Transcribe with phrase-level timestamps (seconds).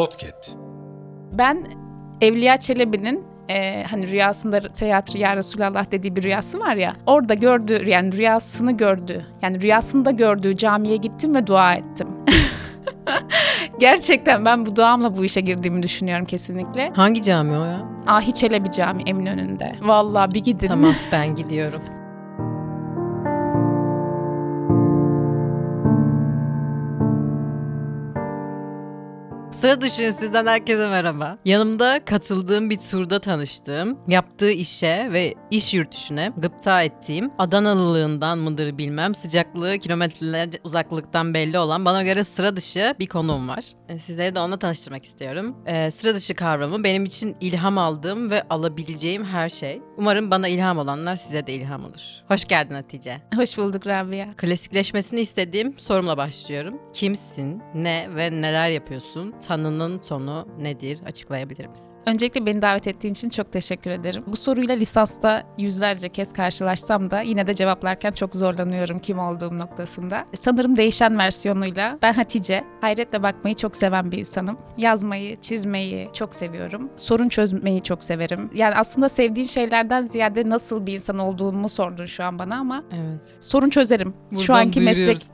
[0.00, 0.56] Podcast.
[1.32, 1.66] Ben
[2.20, 6.96] Evliya Çelebi'nin e, hani rüyasında teatr ya Resulallah dediği bir rüyası var ya.
[7.06, 9.26] Orada gördü yani rüyasını gördü.
[9.42, 12.08] Yani rüyasında gördüğü camiye gittim ve dua ettim.
[13.80, 16.90] Gerçekten ben bu duamla bu işe girdiğimi düşünüyorum kesinlikle.
[16.96, 17.82] Hangi cami o ya?
[18.06, 19.76] Ahi Çelebi Cami Eminönü'nde.
[19.82, 20.66] Vallahi bir gidin.
[20.66, 21.82] Tamam ben gidiyorum.
[29.60, 31.38] Sıra dışı üstünden herkese merhaba.
[31.44, 39.14] Yanımda katıldığım bir turda tanıştığım, yaptığı işe ve iş yürütüşüne gıpta ettiğim, Adanalılığından mıdır bilmem,
[39.14, 43.64] sıcaklığı kilometrelerce uzaklıktan belli olan bana göre sıra dışı bir konuğum var.
[43.88, 45.56] E, Sizleri de onunla tanıştırmak istiyorum.
[45.66, 49.82] Ee, sıra dışı kavramı benim için ilham aldığım ve alabileceğim her şey.
[49.96, 52.02] Umarım bana ilham olanlar size de ilham olur.
[52.28, 53.20] Hoş geldin Hatice.
[53.36, 54.26] Hoş bulduk Rabia.
[54.36, 56.78] Klasikleşmesini istediğim sorumla başlıyorum.
[56.92, 59.34] Kimsin, ne ve neler yapıyorsun?
[59.50, 61.00] Tanının sonu nedir?
[61.06, 61.96] Açıklayabilir misin?
[62.06, 64.24] Öncelikle beni davet ettiğin için çok teşekkür ederim.
[64.26, 70.24] Bu soruyla lisansta yüzlerce kez karşılaşsam da yine de cevaplarken çok zorlanıyorum kim olduğum noktasında.
[70.40, 74.58] Sanırım değişen versiyonuyla ben Hatice, hayretle bakmayı çok seven bir insanım.
[74.76, 76.90] Yazmayı, çizmeyi çok seviyorum.
[76.96, 78.50] Sorun çözmeyi çok severim.
[78.54, 83.20] Yani aslında sevdiğin şeylerden ziyade nasıl bir insan olduğumu sordun şu an bana ama Evet.
[83.40, 84.14] sorun çözerim.
[84.30, 85.28] şu Buradan anki meslek duyuruyoruz.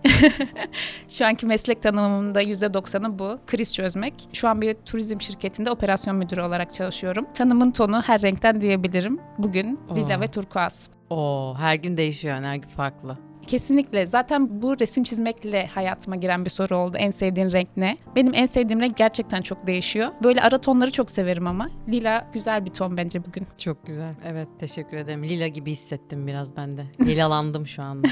[1.09, 3.39] şu anki meslek tanımımda %90'ı bu.
[3.47, 3.75] Kriz
[4.07, 4.29] çözmek.
[4.33, 7.27] Şu an bir turizm şirketinde operasyon müdürü olarak çalışıyorum.
[7.35, 9.21] Tanımın tonu her renkten diyebilirim.
[9.39, 10.21] Bugün lila Aa.
[10.21, 10.91] ve turkuaz.
[11.11, 13.19] Oo, her gün değişiyor her gün farklı.
[13.47, 14.07] Kesinlikle.
[14.07, 16.97] Zaten bu resim çizmekle hayatıma giren bir soru oldu.
[16.97, 17.97] En sevdiğin renk ne?
[18.17, 20.09] Benim en sevdiğim renk gerçekten çok değişiyor.
[20.23, 21.69] Böyle ara tonları çok severim ama.
[21.89, 23.47] Lila güzel bir ton bence bugün.
[23.59, 24.15] Çok güzel.
[24.25, 25.25] Evet teşekkür ederim.
[25.25, 26.83] Lila gibi hissettim biraz ben de.
[27.01, 28.09] Lilalandım şu anda.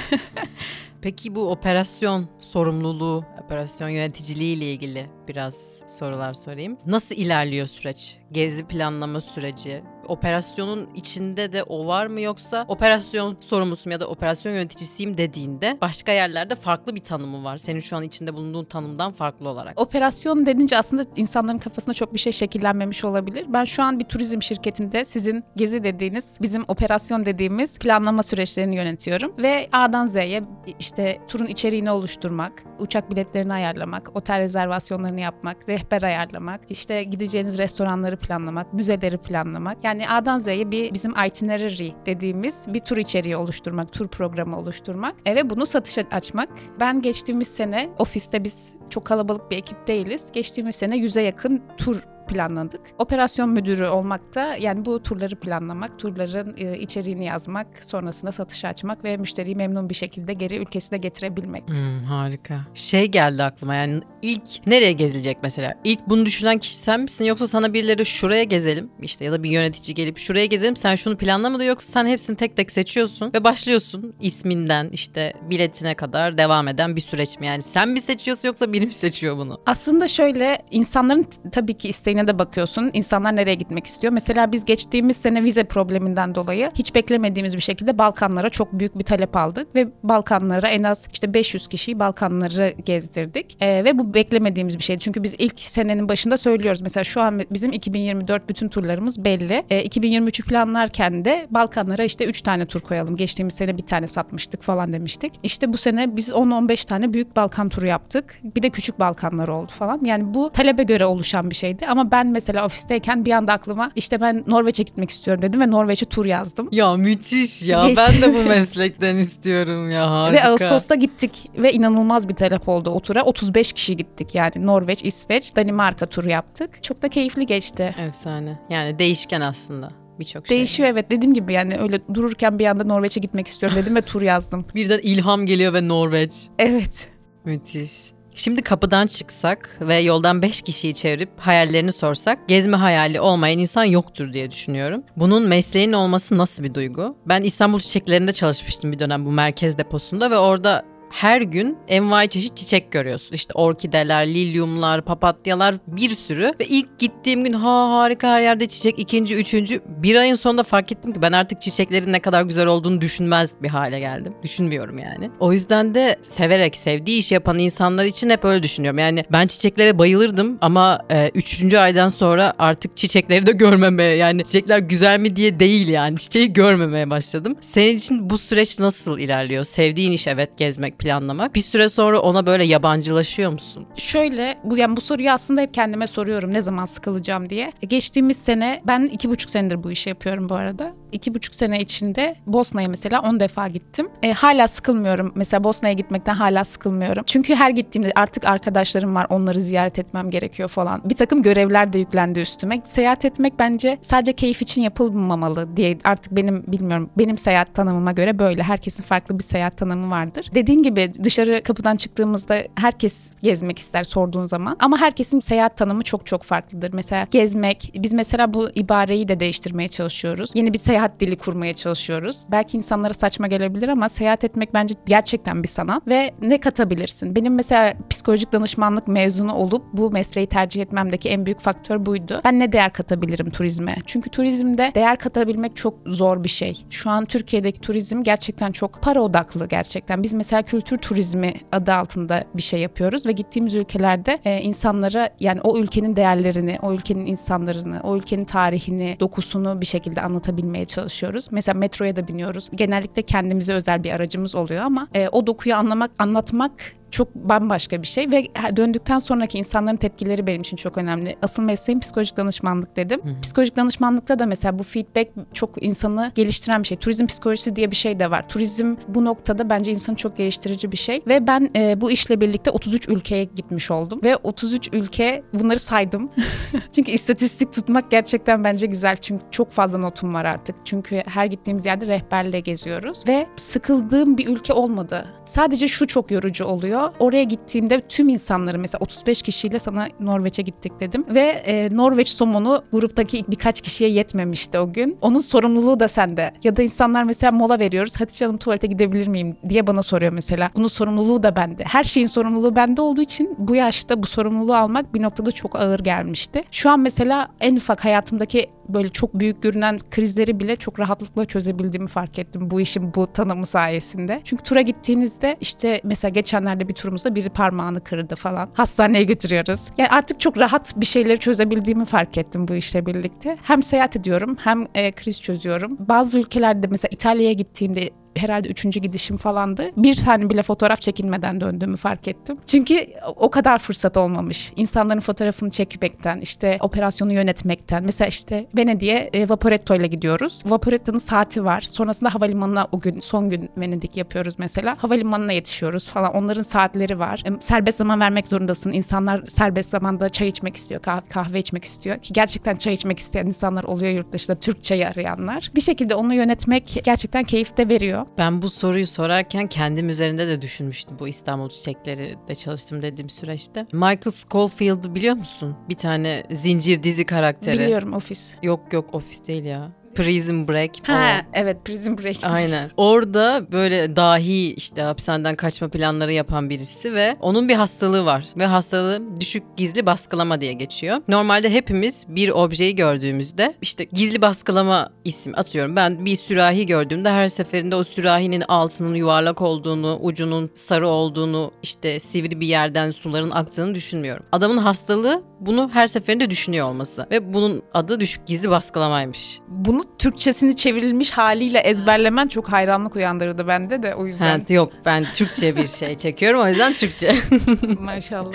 [1.02, 6.78] Peki bu operasyon sorumluluğu, operasyon yöneticiliği ile ilgili biraz sorular sorayım.
[6.86, 8.18] Nasıl ilerliyor süreç?
[8.32, 9.82] Gezi planlama süreci.
[10.08, 16.12] Operasyonun içinde de o var mı yoksa operasyon sorumlusuyum ya da operasyon yöneticisiyim dediğinde başka
[16.12, 17.56] yerlerde farklı bir tanımı var.
[17.56, 19.80] Senin şu an içinde bulunduğun tanımdan farklı olarak.
[19.80, 23.46] Operasyon denince aslında insanların kafasında çok bir şey şekillenmemiş olabilir.
[23.48, 29.32] Ben şu an bir turizm şirketinde sizin gezi dediğiniz, bizim operasyon dediğimiz planlama süreçlerini yönetiyorum.
[29.38, 30.42] Ve A'dan Z'ye
[30.78, 38.16] işte turun içeriğini oluşturmak, uçak biletlerini ayarlamak, otel rezervasyonlarını yapmak, rehber ayarlamak, işte gideceğiniz restoranları
[38.16, 39.84] planlamak, müzeleri planlamak.
[39.84, 45.50] Yani A'dan Z'ye bir bizim itinerary dediğimiz bir tur içeriği oluşturmak, tur programı oluşturmak ve
[45.50, 46.48] bunu satışa açmak.
[46.80, 50.24] Ben geçtiğimiz sene ofiste biz çok kalabalık bir ekip değiliz.
[50.32, 52.80] Geçtiğimiz sene yüze yakın tur planladık.
[52.98, 59.04] Operasyon müdürü olmak da yani bu turları planlamak, turların e, içeriğini yazmak, sonrasında satışa açmak
[59.04, 61.68] ve müşteriyi memnun bir şekilde geri ülkesine getirebilmek.
[61.68, 62.60] Hmm, harika.
[62.74, 65.74] Şey geldi aklıma yani ilk nereye gezilecek mesela?
[65.84, 69.50] İlk bunu düşünen kişi sen misin yoksa sana birileri şuraya gezelim işte ya da bir
[69.50, 74.14] yönetici gelip şuraya gezelim sen şunu planlamadı yoksa sen hepsini tek tek seçiyorsun ve başlıyorsun
[74.20, 77.46] isminden işte biletine kadar devam eden bir süreç mi?
[77.46, 79.60] Yani sen mi seçiyorsun yoksa biri mi seçiyor bunu?
[79.66, 82.90] Aslında şöyle insanların tabii ki isteğine de bakıyorsun.
[82.92, 84.12] İnsanlar nereye gitmek istiyor?
[84.12, 89.04] Mesela biz geçtiğimiz sene vize probleminden dolayı hiç beklemediğimiz bir şekilde Balkanlara çok büyük bir
[89.04, 93.56] talep aldık ve Balkanlara en az işte 500 kişiyi Balkanları gezdirdik.
[93.60, 95.00] Ee, ve bu beklemediğimiz bir şeydi.
[95.00, 96.80] Çünkü biz ilk senenin başında söylüyoruz.
[96.80, 99.64] Mesela şu an bizim 2024 bütün turlarımız belli.
[99.70, 103.16] Ee, 2023'ü planlarken de Balkanlara işte 3 tane tur koyalım.
[103.16, 105.32] Geçtiğimiz sene bir tane satmıştık falan demiştik.
[105.42, 108.38] İşte bu sene biz 10-15 tane büyük Balkan turu yaptık.
[108.44, 110.00] Bir de küçük Balkanlar oldu falan.
[110.04, 111.86] Yani bu talebe göre oluşan bir şeydi.
[111.86, 116.06] Ama ben mesela ofisteyken bir anda aklıma işte ben Norveç'e gitmek istiyorum dedim ve Norveç'e
[116.06, 116.68] tur yazdım.
[116.72, 118.04] Ya müthiş ya Geçti.
[118.08, 120.42] ben de bu meslekten istiyorum ya harika.
[120.42, 123.22] Ve Ağustos'ta gittik ve inanılmaz bir talep oldu o tura.
[123.22, 126.82] 35 kişi gittik yani Norveç, İsveç, Danimarka turu yaptık.
[126.82, 127.94] Çok da keyifli geçti.
[128.08, 130.56] Efsane yani değişken aslında birçok şey.
[130.56, 134.22] Değişiyor evet dediğim gibi yani öyle dururken bir anda Norveç'e gitmek istiyorum dedim ve tur
[134.22, 134.66] yazdım.
[134.74, 136.32] Birden ilham geliyor ve Norveç.
[136.58, 137.08] Evet.
[137.44, 138.13] Müthiş.
[138.36, 144.32] Şimdi kapıdan çıksak ve yoldan 5 kişiyi çevirip hayallerini sorsak gezme hayali olmayan insan yoktur
[144.32, 145.02] diye düşünüyorum.
[145.16, 147.16] Bunun mesleğin olması nasıl bir duygu?
[147.26, 150.84] Ben İstanbul Çiçeklerinde çalışmıştım bir dönem bu merkez deposunda ve orada
[151.14, 153.34] her gün envai çeşit çiçek görüyorsun.
[153.34, 156.52] İşte orkideler, lilyumlar, papatyalar bir sürü.
[156.60, 158.98] Ve ilk gittiğim gün ha harika her yerde çiçek.
[158.98, 159.80] ikinci, üçüncü.
[159.86, 163.68] Bir ayın sonunda fark ettim ki ben artık çiçeklerin ne kadar güzel olduğunu düşünmez bir
[163.68, 164.34] hale geldim.
[164.42, 165.30] Düşünmüyorum yani.
[165.40, 168.98] O yüzden de severek sevdiği iş yapan insanlar için hep öyle düşünüyorum.
[168.98, 174.78] Yani ben çiçeklere bayılırdım ama e, üçüncü aydan sonra artık çiçekleri de görmemeye yani çiçekler
[174.78, 177.56] güzel mi diye değil yani çiçeği görmemeye başladım.
[177.60, 179.64] Senin için bu süreç nasıl ilerliyor?
[179.64, 181.54] Sevdiğin iş evet gezmek, planlamak.
[181.54, 183.86] Bir süre sonra ona böyle yabancılaşıyor musun?
[183.96, 187.72] Şöyle bu yani bu soruyu aslında hep kendime soruyorum ne zaman sıkılacağım diye.
[187.88, 190.92] Geçtiğimiz sene ben iki buçuk senedir bu işi yapıyorum bu arada.
[191.14, 194.08] İki buçuk sene içinde Bosna'ya mesela on defa gittim.
[194.22, 195.32] E, hala sıkılmıyorum.
[195.34, 197.22] Mesela Bosna'ya gitmekten hala sıkılmıyorum.
[197.26, 199.26] Çünkü her gittiğimde artık arkadaşlarım var.
[199.30, 201.00] Onları ziyaret etmem gerekiyor falan.
[201.04, 202.80] Bir takım görevler de yüklendi üstüme.
[202.84, 207.10] Seyahat etmek bence sadece keyif için yapılmamalı diye artık benim bilmiyorum.
[207.18, 208.62] Benim seyahat tanımıma göre böyle.
[208.62, 210.50] Herkesin farklı bir seyahat tanımı vardır.
[210.54, 214.76] Dediğin gibi dışarı kapıdan çıktığımızda herkes gezmek ister sorduğun zaman.
[214.80, 216.92] Ama herkesin seyahat tanımı çok çok farklıdır.
[216.94, 220.50] Mesela gezmek, biz mesela bu ibareyi de değiştirmeye çalışıyoruz.
[220.54, 222.44] Yeni bir seyahat dili kurmaya çalışıyoruz.
[222.50, 227.34] Belki insanlara saçma gelebilir ama seyahat etmek bence gerçekten bir sanat ve ne katabilirsin?
[227.34, 232.40] Benim mesela psikolojik danışmanlık mezunu olup bu mesleği tercih etmemdeki en büyük faktör buydu.
[232.44, 233.96] Ben ne değer katabilirim turizme?
[234.06, 236.84] Çünkü turizmde değer katabilmek çok zor bir şey.
[236.90, 240.22] Şu an Türkiye'deki turizm gerçekten çok para odaklı gerçekten.
[240.22, 245.60] Biz mesela kültür turizmi adı altında bir şey yapıyoruz ve gittiğimiz ülkelerde e, insanlara yani
[245.60, 251.48] o ülkenin değerlerini, o ülkenin insanlarını, o ülkenin tarihini, dokusunu bir şekilde anlatabilmeye çalışıyoruz.
[251.50, 252.70] Mesela metroya da biniyoruz.
[252.74, 256.72] Genellikle kendimize özel bir aracımız oluyor ama e, o dokuyu anlamak, anlatmak
[257.10, 258.46] çok bambaşka bir şey ve
[258.76, 261.36] döndükten sonraki insanların tepkileri benim için çok önemli.
[261.42, 263.20] Asıl mesleğim psikolojik danışmanlık dedim.
[263.24, 263.40] Hı hı.
[263.40, 266.96] Psikolojik danışmanlıkta da mesela bu feedback çok insanı geliştiren bir şey.
[266.96, 268.48] Turizm psikolojisi diye bir şey de var.
[268.48, 272.70] Turizm bu noktada bence insanı çok geliştirici bir şey ve ben e, bu işle birlikte
[272.70, 276.30] 33 ülkeye gitmiş oldum ve 33 ülke bunları saydım.
[276.92, 279.16] Çünkü istatistik tutmak gerçekten bence güzel.
[279.16, 280.76] Çünkü çok fazla notum var artık.
[280.84, 285.26] Çünkü her gittiğimiz yerde rehberle geziyoruz ve sıkıldığım bir ülke olmadı.
[285.44, 290.92] Sadece şu çok yorucu oluyor Oraya gittiğimde tüm insanları mesela 35 kişiyle sana Norveç'e gittik
[291.00, 291.24] dedim.
[291.28, 295.18] Ve e, Norveç somonu gruptaki birkaç kişiye yetmemişti o gün.
[295.20, 296.52] Onun sorumluluğu da sende.
[296.64, 298.20] Ya da insanlar mesela mola veriyoruz.
[298.20, 300.70] Hatice Hanım tuvalete gidebilir miyim diye bana soruyor mesela.
[300.76, 301.84] Bunun sorumluluğu da bende.
[301.84, 306.00] Her şeyin sorumluluğu bende olduğu için bu yaşta bu sorumluluğu almak bir noktada çok ağır
[306.00, 306.62] gelmişti.
[306.70, 312.08] Şu an mesela en ufak hayatımdaki böyle çok büyük görünen krizleri bile çok rahatlıkla çözebildiğimi
[312.08, 314.40] fark ettim bu işin bu tanımı sayesinde.
[314.44, 318.68] Çünkü tura gittiğinizde işte mesela geçenlerde bir turumuzda biri parmağını kırdı falan.
[318.74, 319.90] Hastaneye götürüyoruz.
[319.98, 323.56] Yani artık çok rahat bir şeyleri çözebildiğimi fark ettim bu işle birlikte.
[323.62, 325.96] Hem seyahat ediyorum hem e, kriz çözüyorum.
[325.98, 329.90] Bazı ülkelerde mesela İtalya'ya gittiğimde herhalde üçüncü gidişim falandı.
[329.96, 332.56] Bir tane bile fotoğraf çekilmeden döndüğümü fark ettim.
[332.66, 334.72] Çünkü o kadar fırsat olmamış.
[334.76, 338.04] İnsanların fotoğrafını çekmekten, işte operasyonu yönetmekten.
[338.04, 340.62] Mesela işte Venedik'e e, Vaporetto ile gidiyoruz.
[340.66, 341.80] Vaporetto'nun saati var.
[341.80, 344.96] Sonrasında havalimanına o gün, son gün Venedik yapıyoruz mesela.
[344.98, 346.34] Havalimanına yetişiyoruz falan.
[346.34, 347.42] Onların saatleri var.
[347.46, 348.92] E, serbest zaman vermek zorundasın.
[348.92, 352.18] İnsanlar serbest zamanda çay içmek istiyor, kahve, kahve içmek istiyor.
[352.18, 354.56] Ki gerçekten çay içmek isteyen insanlar oluyor yurt dışında.
[354.56, 355.70] Türk çayı arayanlar.
[355.74, 358.23] Bir şekilde onu yönetmek gerçekten keyif de veriyor.
[358.38, 363.86] Ben bu soruyu sorarken kendim üzerinde de düşünmüştüm bu İstanbul Çiçekleri de çalıştım dediğim süreçte.
[363.92, 365.76] Michael Scofield'ı biliyor musun?
[365.88, 367.78] Bir tane zincir dizi karakteri.
[367.78, 368.56] Biliyorum ofis.
[368.62, 369.92] Yok yok ofis değil ya.
[370.14, 370.90] Prison Break.
[371.02, 371.46] Ha o.
[371.52, 372.36] evet Prison Break.
[372.42, 372.90] Aynen.
[372.96, 378.44] Orada böyle dahi işte hapishaneden kaçma planları yapan birisi ve onun bir hastalığı var.
[378.56, 381.16] Ve hastalığı düşük gizli baskılama diye geçiyor.
[381.28, 385.96] Normalde hepimiz bir objeyi gördüğümüzde işte gizli baskılama isim atıyorum.
[385.96, 392.20] Ben bir sürahi gördüğümde her seferinde o sürahinin altının yuvarlak olduğunu, ucunun sarı olduğunu, işte
[392.20, 394.44] sivri bir yerden suların aktığını düşünmüyorum.
[394.52, 399.58] Adamın hastalığı bunu her seferinde düşünüyor olması ve bunun adı düşük gizli baskılamaymış.
[399.68, 404.58] Bunu Türkçesini çevrilmiş haliyle ezberlemen çok hayranlık uyandırdı bende de o yüzden.
[404.68, 407.34] Ha, yok ben Türkçe bir şey çekiyorum o yüzden Türkçe.
[408.00, 408.52] Maşallah.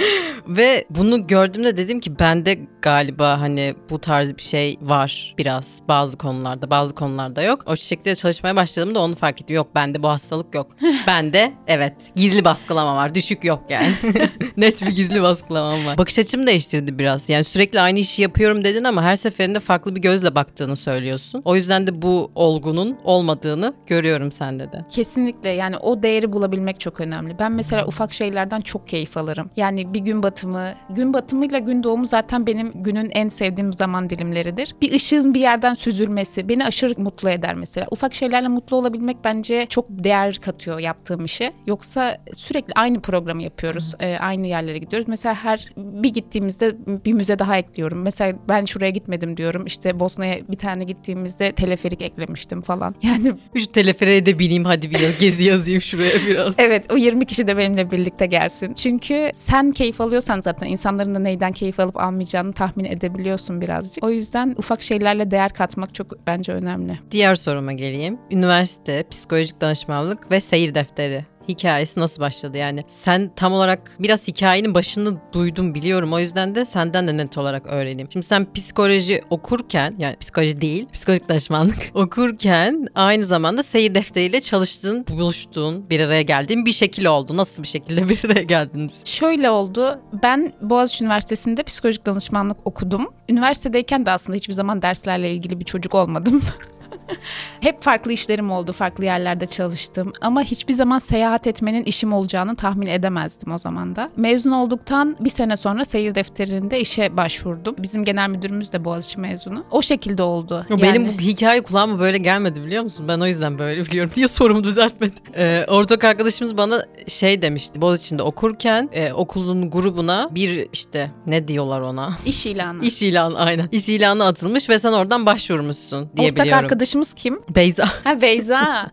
[0.48, 6.18] Ve bunu gördüğümde dedim ki bende galiba hani bu tarz bir şey var biraz bazı
[6.18, 7.64] konularda bazı konularda yok.
[7.66, 9.56] O çiçekte çalışmaya başladığımda onu fark ettim.
[9.56, 10.68] Yok bende bu hastalık yok.
[11.08, 13.94] bende evet gizli baskılama var düşük yok yani.
[14.58, 15.98] Net bir gizli baskılamam var.
[15.98, 17.30] Bakış açımı değiştirdi biraz.
[17.30, 21.39] Yani sürekli aynı işi yapıyorum dedin ama her seferinde farklı bir gözle baktığını söylüyorsun.
[21.46, 24.86] O yüzden de bu olgunun olmadığını görüyorum sende de.
[24.90, 27.40] Kesinlikle yani o değeri bulabilmek çok önemli.
[27.40, 29.50] Ben mesela ufak şeylerden çok keyif alırım.
[29.56, 34.76] Yani bir gün batımı, gün batımıyla gün doğumu zaten benim günün en sevdiğim zaman dilimleridir.
[34.82, 37.88] Bir ışığın bir yerden süzülmesi beni aşırı mutlu eder mesela.
[37.92, 41.54] Ufak şeylerle mutlu olabilmek bence çok değer katıyor yaptığım işe.
[41.68, 43.96] Yoksa sürekli aynı programı yapıyoruz.
[44.00, 44.10] Evet.
[44.10, 45.08] E, aynı yerlere gidiyoruz.
[45.08, 48.02] Mesela her bir gittiğimizde bir müze daha ekliyorum.
[48.02, 49.66] Mesela ben şuraya gitmedim diyorum.
[49.66, 50.84] İşte Bosna'ya bir tane
[51.30, 52.96] gittiğimizde teleferik eklemiştim falan.
[53.10, 56.56] Yani şu teleferiğe de bineyim hadi bir gezi yazayım şuraya biraz.
[56.60, 58.74] evet o 20 kişi de benimle birlikte gelsin.
[58.74, 64.04] Çünkü sen keyif alıyorsan zaten insanların da neyden keyif alıp almayacağını tahmin edebiliyorsun birazcık.
[64.04, 67.00] O yüzden ufak şeylerle değer katmak çok bence önemli.
[67.12, 68.18] Diğer soruma geleyim.
[68.32, 72.58] Üniversite, psikolojik danışmanlık ve seyir defteri hikayesi nasıl başladı?
[72.58, 76.14] Yani sen tam olarak biraz hikayenin başını duydum biliyorum.
[76.14, 78.12] O yüzden de senden de net olarak öğreneyim.
[78.14, 85.06] Şimdi sen psikoloji okurken yani psikoloji değil psikolojik danışmanlık okurken aynı zamanda seyir defteriyle çalıştığın,
[85.08, 87.38] buluştuğun, bir araya geldiğin bir şekil oldu.
[87.38, 89.02] Nasıl bir şekilde bir araya geldiniz?
[89.06, 90.00] Şöyle oldu.
[90.24, 93.08] Ben Boğaziçi Üniversitesi'nde psikolojik danışmanlık okudum.
[93.30, 96.42] Üniversitedeyken de aslında hiçbir zaman derslerle ilgili bir çocuk olmadım.
[97.62, 102.88] Hep farklı işlerim oldu, farklı yerlerde çalıştım ama hiçbir zaman seyahat etmenin işim olacağını tahmin
[102.88, 104.10] edemezdim o zaman da.
[104.18, 107.76] Mezun olduktan bir sene sonra seyir defterinde işe başvurdum.
[107.80, 109.66] Bizim genel müdürümüz de Boğaziçi mezunu.
[109.72, 110.66] O şekilde oldu.
[110.82, 113.06] Benim bu hikaye kulağıma böyle gelmedi biliyor musun?
[113.08, 115.20] Ben o yüzden böyle biliyorum diye sorumu düzeltmedim.
[115.38, 117.82] Ee, ortak arkadaşımız bana şey demişti.
[117.82, 122.14] Boğaziçi'nde okurken e, okulun grubuna bir işte ne diyorlar ona?
[122.26, 122.86] İş ilanı.
[122.86, 123.70] İş ilanı aynen.
[123.72, 126.64] İş ilanı atılmış ve sen oradan başvurmuşsun diye Ortak biliyorum.
[127.00, 127.40] Arkadaşımız kim?
[127.56, 127.86] Beyza.
[128.04, 128.92] Ha Beyza.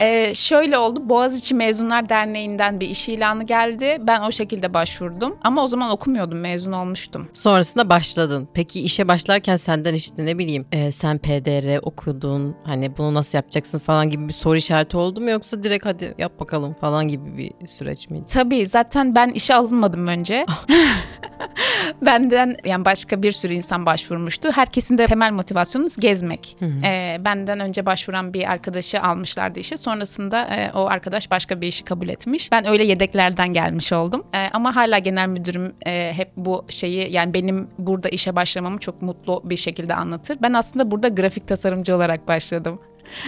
[0.00, 1.08] ee, şöyle oldu.
[1.08, 3.98] Boğaziçi Mezunlar Derneği'nden bir iş ilanı geldi.
[4.00, 5.36] Ben o şekilde başvurdum.
[5.44, 6.38] Ama o zaman okumuyordum.
[6.38, 7.28] Mezun olmuştum.
[7.32, 8.48] Sonrasında başladın.
[8.54, 13.78] Peki işe başlarken senden işte ne bileyim e, sen PDR okudun hani bunu nasıl yapacaksın
[13.78, 17.66] falan gibi bir soru işareti oldu mu yoksa direkt hadi yap bakalım falan gibi bir
[17.66, 18.24] süreç miydi?
[18.28, 20.46] Tabii zaten ben işe alınmadım önce.
[22.02, 24.50] benden yani başka bir sürü insan başvurmuştu.
[24.54, 26.56] Herkesin de temel motivasyonunuz gezmek.
[26.84, 29.76] Ee, benden önce başvuran bir arkadaşı almışlardı işe.
[29.76, 32.52] Sonrasında e, o arkadaş başka bir işi kabul etmiş.
[32.52, 34.24] Ben öyle yedeklerden gelmiş oldum.
[34.34, 39.02] E, ama hala genel müdürüm e, hep bu şeyi yani benim burada işe başlamamı çok
[39.02, 40.38] mutlu bir şekilde anlatır.
[40.42, 42.80] Ben aslında burada grafik tasarımcı olarak başladım.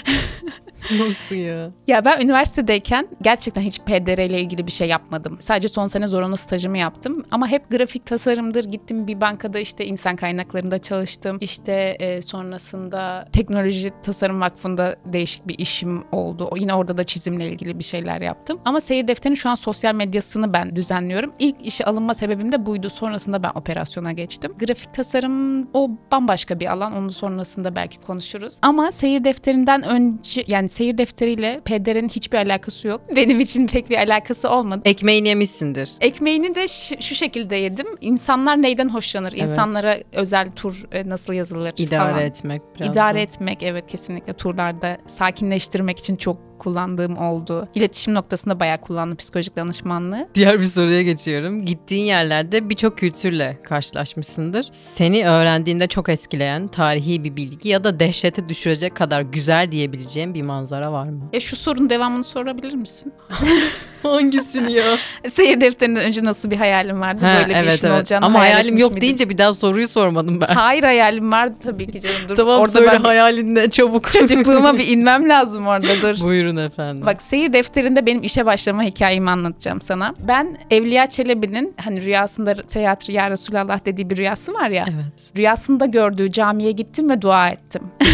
[0.93, 1.71] Nasıl ya?
[1.87, 5.37] Ya ben üniversitedeyken gerçekten hiç PDR ile ilgili bir şey yapmadım.
[5.41, 7.25] Sadece son sene zorunlu stajımı yaptım.
[7.31, 8.65] Ama hep grafik tasarımdır.
[8.65, 11.39] Gittim bir bankada işte insan kaynaklarında çalıştım.
[11.41, 16.51] İşte e, sonrasında teknoloji tasarım vakfında değişik bir işim oldu.
[16.57, 18.61] Yine orada da çizimle ilgili bir şeyler yaptım.
[18.65, 21.33] Ama seyir defterinin şu an sosyal medyasını ben düzenliyorum.
[21.39, 22.91] İlk işe alınma sebebim de buydu.
[22.91, 24.53] Sonrasında ben operasyona geçtim.
[24.59, 26.97] Grafik tasarım o bambaşka bir alan.
[26.97, 28.55] Onun sonrasında belki konuşuruz.
[28.63, 33.01] Ama seyir defterinden önce yani seyir defteriyle PDR'nin hiçbir alakası yok.
[33.17, 34.83] Benim için pek bir alakası olmadı.
[34.85, 35.93] Ekmeğini yemişsindir.
[36.01, 36.69] Ekmeğini de
[37.01, 37.87] şu şekilde yedim.
[38.01, 39.33] İnsanlar neyden hoşlanır?
[39.33, 39.43] Evet.
[39.43, 42.23] İnsanlara özel tur e, nasıl yazılır İdare falan.
[42.25, 43.19] etmek biraz İdare da.
[43.19, 47.69] etmek evet kesinlikle turlarda sakinleştirmek için çok kullandığım oldu.
[47.75, 50.29] İletişim noktasında bayağı kullandım psikolojik danışmanlığı.
[50.35, 51.65] Diğer bir soruya geçiyorum.
[51.65, 54.67] Gittiğin yerlerde birçok kültürle karşılaşmışsındır.
[54.71, 60.43] Seni öğrendiğinde çok etkileyen tarihi bir bilgi ya da dehşete düşürecek kadar güzel diyebileceğin bir
[60.43, 61.29] manzara var mı?
[61.33, 63.13] E şu sorunun devamını sorabilir misin?
[64.03, 64.85] Hangisini ya?
[65.29, 67.21] Seyir defterinden önce nasıl bir hayalim vardı?
[67.23, 69.01] Böyle bir işin olacağını Ama hayal hayalim yok miydin?
[69.07, 70.47] deyince bir daha soruyu sormadım ben.
[70.55, 72.17] Hayır hayalim vardı tabii ki canım.
[72.29, 74.11] Dur, tamam orada söyle ben hayalin ne çabuk.
[74.11, 76.21] çocukluğuma bir inmem lazım orada dur.
[76.21, 77.07] Buyurun efendim.
[77.07, 80.15] Bak seyir defterinde benim işe başlama hikayemi anlatacağım sana.
[80.19, 84.85] Ben Evliya Çelebi'nin hani rüyasında seyahat ya Resulallah dediği bir rüyası var ya.
[84.89, 85.33] Evet.
[85.37, 87.83] Rüyasında gördüğü camiye gittim ve dua ettim.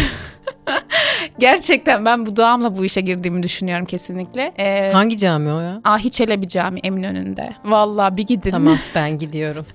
[1.39, 4.53] Gerçekten ben bu duamla bu işe girdiğimi düşünüyorum kesinlikle.
[4.57, 5.81] Ee, Hangi cami o ya?
[5.83, 7.55] Ahi Çelebi Camii Eminönü'nde.
[7.65, 8.49] Vallahi bir gidin.
[8.51, 9.65] Tamam ben gidiyorum.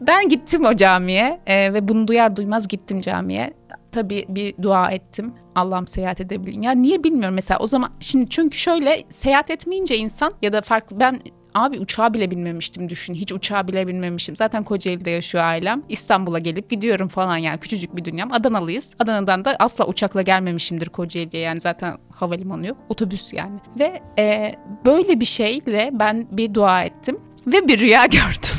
[0.00, 3.52] Ben gittim o camiye e, ve bunu duyar duymaz gittim camiye.
[3.92, 5.34] Tabii bir dua ettim.
[5.54, 6.62] Allah'ım seyahat edebileyim.
[6.62, 11.00] Ya niye bilmiyorum mesela o zaman şimdi çünkü şöyle seyahat etmeyince insan ya da farklı
[11.00, 11.20] ben
[11.54, 13.14] Abi uçağa bile binmemiştim düşün.
[13.14, 14.36] Hiç uçağa bile binmemiştim.
[14.36, 15.82] Zaten Kocaeli'de yaşıyor ailem.
[15.88, 17.58] İstanbul'a gelip gidiyorum falan yani.
[17.58, 18.32] Küçücük bir dünyam.
[18.32, 18.90] Adanalıyız.
[18.98, 21.42] Adana'dan da asla uçakla gelmemişimdir Kocaeli'ye.
[21.42, 22.76] Yani zaten havalimanı yok.
[22.88, 23.60] Otobüs yani.
[23.78, 24.54] Ve e,
[24.86, 27.20] böyle bir şeyle ben bir dua ettim.
[27.46, 28.51] Ve bir rüya gördüm.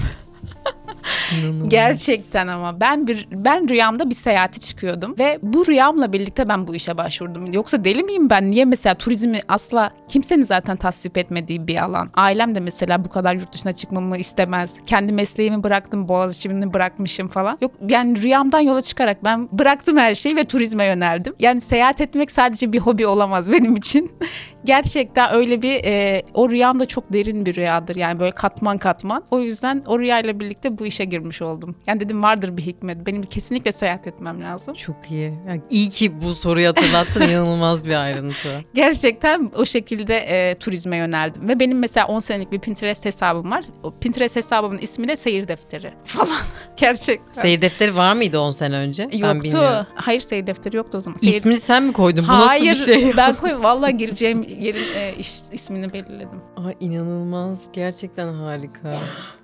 [1.68, 6.76] Gerçekten ama ben bir ben rüyamda bir seyahate çıkıyordum ve bu rüyamla birlikte ben bu
[6.76, 7.54] işe başvurdum.
[7.54, 8.52] Yoksa deli miyim ben?
[8.52, 12.10] Niye mesela turizmi asla kimsenin zaten tasvip etmediği bir alan.
[12.14, 14.72] Ailem de mesela bu kadar yurt dışına çıkmamı istemez.
[14.86, 17.58] Kendi mesleğimi bıraktım, Boğaziçi'ni bırakmışım falan.
[17.62, 21.34] Yok yani rüyamdan yola çıkarak ben bıraktım her şeyi ve turizme yöneldim.
[21.40, 24.12] Yani seyahat etmek sadece bir hobi olamaz benim için.
[24.66, 27.96] Gerçekten öyle bir e, o rüyam da çok derin bir rüyadır.
[27.96, 29.24] Yani böyle katman katman.
[29.32, 31.76] O yüzden o rüyayla birlikte bu işe girmiş oldum.
[31.88, 33.06] Yani dedim vardır bir hikmet.
[33.08, 34.74] Benim kesinlikle seyahat etmem lazım.
[34.76, 35.34] Çok iyi.
[35.48, 37.22] Yani iyi ki bu soruyu hatırlattın.
[37.30, 38.66] İnanılmaz bir ayrıntı.
[38.74, 41.48] Gerçekten o şekilde e, turizme yöneldim.
[41.48, 43.66] Ve benim mesela 10 senelik bir Pinterest hesabım var.
[43.84, 46.38] O Pinterest hesabımın ismi de seyir defteri falan.
[46.78, 47.42] Gerçekten.
[47.42, 49.10] Seyir defteri var mıydı 10 sene önce?
[49.14, 49.44] Ben Yoktu.
[49.44, 49.86] bilmiyorum.
[49.96, 51.18] Hayır seyir defteri yoktu o zaman.
[51.18, 51.34] Seyir...
[51.34, 52.24] İsmini sen mi koydun?
[52.24, 53.12] Bu Hayır nasıl bir şey?
[53.18, 56.42] ben koy vallahi gireceğim yerin e, iş, ismini belirledim.
[56.58, 57.58] Ay inanılmaz.
[57.74, 59.00] Gerçekten harika.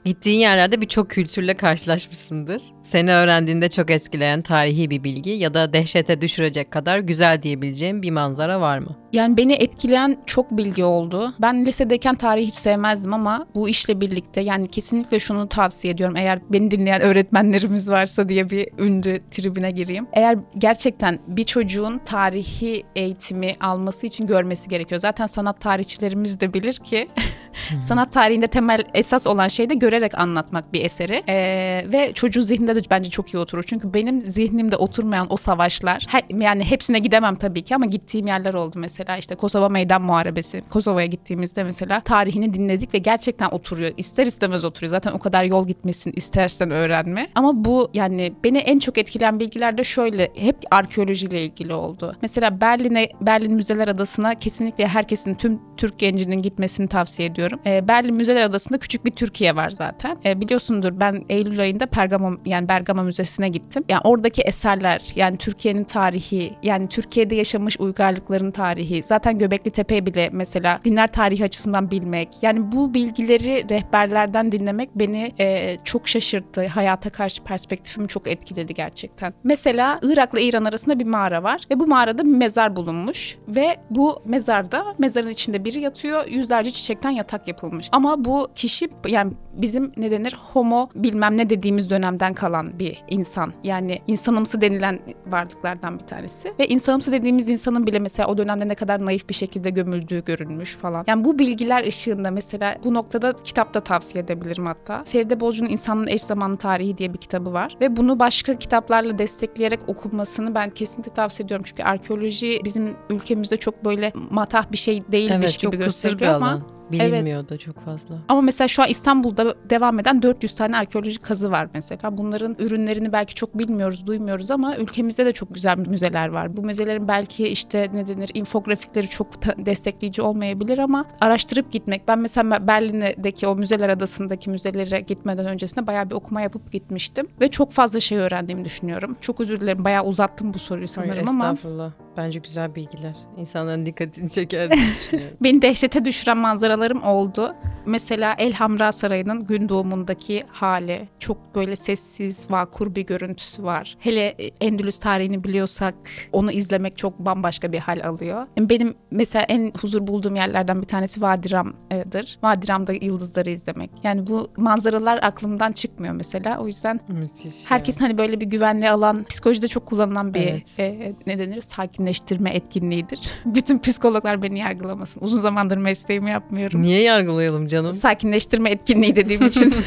[0.05, 1.09] Gittiğin yerlerde birçok
[1.39, 2.61] kültürle karşılaşmışsındır.
[2.83, 8.11] Seni öğrendiğinde çok etkileyen tarihi bir bilgi ya da dehşete düşürecek kadar güzel diyebileceğim bir
[8.11, 8.95] manzara var mı?
[9.13, 11.33] Yani beni etkileyen çok bilgi oldu.
[11.41, 16.15] Ben lisedeyken tarihi hiç sevmezdim ama bu işle birlikte yani kesinlikle şunu tavsiye ediyorum.
[16.15, 20.07] Eğer beni dinleyen öğretmenlerimiz varsa diye bir ünlü tribüne gireyim.
[20.13, 25.01] Eğer gerçekten bir çocuğun tarihi eğitimi alması için görmesi gerekiyor.
[25.01, 27.07] Zaten sanat tarihçilerimiz de bilir ki
[27.81, 31.23] sanat tarihinde temel esas olan şey de görerek anlatmak bir eseri.
[31.29, 33.63] Ee, ve çocuğun zihninde de bence çok iyi oturur.
[33.63, 38.53] Çünkü benim zihnimde oturmayan o savaşlar he- yani hepsine gidemem tabii ki ama gittiğim yerler
[38.53, 40.61] oldu mesela işte Kosova Meydan Muharebesi.
[40.69, 43.91] Kosova'ya gittiğimizde mesela tarihini dinledik ve gerçekten oturuyor.
[43.97, 44.91] İster istemez oturuyor.
[44.91, 47.27] Zaten o kadar yol gitmesin istersen öğrenme.
[47.35, 52.15] Ama bu yani beni en çok etkileyen bilgiler de şöyle hep arkeolojiyle ilgili oldu.
[52.21, 57.48] Mesela Berlin'e Berlin Müzeler Adası'na kesinlikle herkesin tüm Türk gencinin gitmesini tavsiye ediyorum.
[57.65, 60.17] Ee, Berlin Müzeler Adası'nda küçük bir Türkiye var zaten.
[60.25, 63.83] Ee, biliyorsundur ben Eylül ayında Pergamo yani Bergama Müzesi'ne gittim.
[63.89, 70.29] Yani oradaki eserler yani Türkiye'nin tarihi yani Türkiye'de yaşamış uygarlıkların tarihi zaten Göbekli Tepe bile
[70.31, 76.67] mesela dinler tarihi açısından bilmek yani bu bilgileri rehberlerden dinlemek beni e, çok şaşırttı.
[76.67, 79.33] Hayata karşı perspektifimi çok etkiledi gerçekten.
[79.43, 84.21] Mesela Irak'la İran arasında bir mağara var ve bu mağarada bir mezar bulunmuş ve bu
[84.25, 87.89] mezarda mezarın içinde biri yatıyor yüzlerce çiçekten yatak yapılmış.
[87.91, 93.53] Ama bu kişi yani bizim ne denir homo bilmem ne dediğimiz dönemden kalan bir insan.
[93.63, 96.53] Yani insanımsı denilen varlıklardan bir tanesi.
[96.59, 100.75] Ve insanımsı dediğimiz insanın bile mesela o dönemde ne kadar naif bir şekilde gömüldüğü görülmüş
[100.75, 101.03] falan.
[101.07, 105.03] Yani bu bilgiler ışığında mesela bu noktada kitap da tavsiye edebilirim hatta.
[105.03, 107.77] Feride Bozcu'nun İnsanın Eş Zamanlı Tarihi diye bir kitabı var.
[107.81, 111.65] Ve bunu başka kitaplarla destekleyerek okunmasını ben kesinlikle tavsiye ediyorum.
[111.67, 116.78] Çünkü arkeoloji bizim ülkemizde çok böyle matah bir şey değilmiş Evet gibi gösteriyor ama alan.
[116.91, 118.15] Bilinmiyor da çok fazla.
[118.27, 122.17] ama mesela şu an İstanbul'da devam eden 400 tane arkeolojik kazı var mesela.
[122.17, 126.57] Bunların ürünlerini belki çok bilmiyoruz, duymuyoruz ama ülkemizde de çok güzel müzeler var.
[126.57, 129.27] Bu müzelerin belki işte ne denir infografikleri çok
[129.65, 132.07] destekleyici olmayabilir ama araştırıp gitmek.
[132.07, 137.47] Ben mesela Berlin'deki o müzeler adasındaki müzelere gitmeden öncesinde bayağı bir okuma yapıp gitmiştim ve
[137.47, 139.17] çok fazla şey öğrendiğimi düşünüyorum.
[139.21, 141.91] Çok özür dilerim bayağı uzattım bu soruyu sanırım Hayır, ama estağfurullah.
[142.17, 143.15] Bence güzel bilgiler.
[143.37, 145.37] İnsanların dikkatini çeker diye düşünüyorum.
[145.43, 147.55] Beni dehşete düşüren manzaralarım oldu.
[147.85, 151.07] Mesela El Hamra Sarayı'nın gün doğumundaki hali.
[151.19, 153.97] Çok böyle sessiz, vakur bir görüntüsü var.
[153.99, 154.27] Hele
[154.61, 155.95] Endülüs tarihini biliyorsak
[156.31, 158.47] onu izlemek çok bambaşka bir hal alıyor.
[158.57, 162.39] Benim mesela en huzur bulduğum yerlerden bir tanesi Vadiram'dır.
[162.43, 163.89] Vadiram'da yıldızları izlemek.
[164.03, 166.59] Yani bu manzaralar aklımdan çıkmıyor mesela.
[166.59, 167.71] O yüzden Müthiş.
[167.71, 170.79] Herkes hani böyle bir güvenli alan, psikolojide çok kullanılan bir Evet.
[170.79, 171.61] e, ne denir?
[171.99, 173.19] Sakinleştirme etkinliğidir.
[173.45, 175.21] Bütün psikologlar beni yargılamasın.
[175.21, 176.81] Uzun zamandır mesleğimi yapmıyorum.
[176.81, 177.93] Niye yargılayalım canım?
[177.93, 179.73] Sakinleştirme etkinliği dediğim için.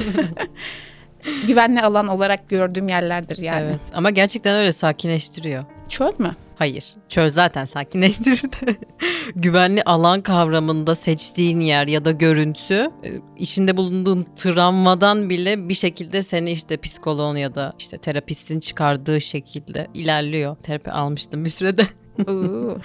[1.46, 3.64] güvenli alan olarak gördüğüm yerlerdir yani.
[3.64, 5.64] Evet ama gerçekten öyle sakinleştiriyor.
[5.88, 6.36] Çöl mü?
[6.56, 6.94] Hayır.
[7.08, 8.76] Çöl zaten sakinleştirir de.
[9.34, 16.22] Güvenli alan kavramında seçtiğin yer ya da görüntü e, içinde bulunduğun travmadan bile bir şekilde
[16.22, 20.56] seni işte psikoloğun ya da işte terapistin çıkardığı şekilde ilerliyor.
[20.56, 21.86] Terapi almıştım bir sürede.
[22.18, 22.78] 哦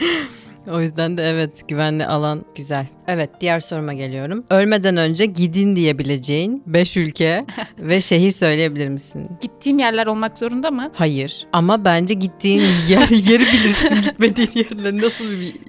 [0.71, 2.85] O yüzden de evet güvenli alan güzel.
[3.07, 4.43] Evet diğer soruma geliyorum.
[4.49, 7.45] Ölmeden önce gidin diyebileceğin 5 ülke
[7.79, 9.29] ve şehir söyleyebilir misin?
[9.41, 10.91] Gittiğim yerler olmak zorunda mı?
[10.95, 15.25] Hayır ama bence gittiğin yer, yeri bilirsin gitmediğin yerle nasıl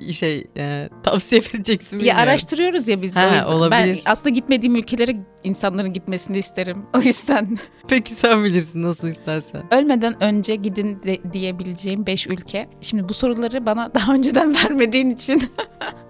[0.07, 2.23] bir şey e, tavsiye vereceksin Ya bilmiyorum.
[2.23, 3.47] araştırıyoruz ya biz de Ha, o yüzden.
[3.51, 4.03] Ben olabilir.
[4.07, 6.83] aslında gitmediğim ülkelere insanların gitmesini isterim.
[6.95, 7.59] O yüzden
[7.89, 9.63] Peki sen bilirsin nasıl istersen.
[9.71, 12.69] ölmeden önce gidin de, diyebileceğim 5 ülke.
[12.81, 14.53] Şimdi bu soruları bana daha önceden
[14.89, 15.43] vermediğin için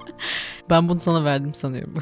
[0.71, 1.95] Ben bunu sana verdim sanıyorum.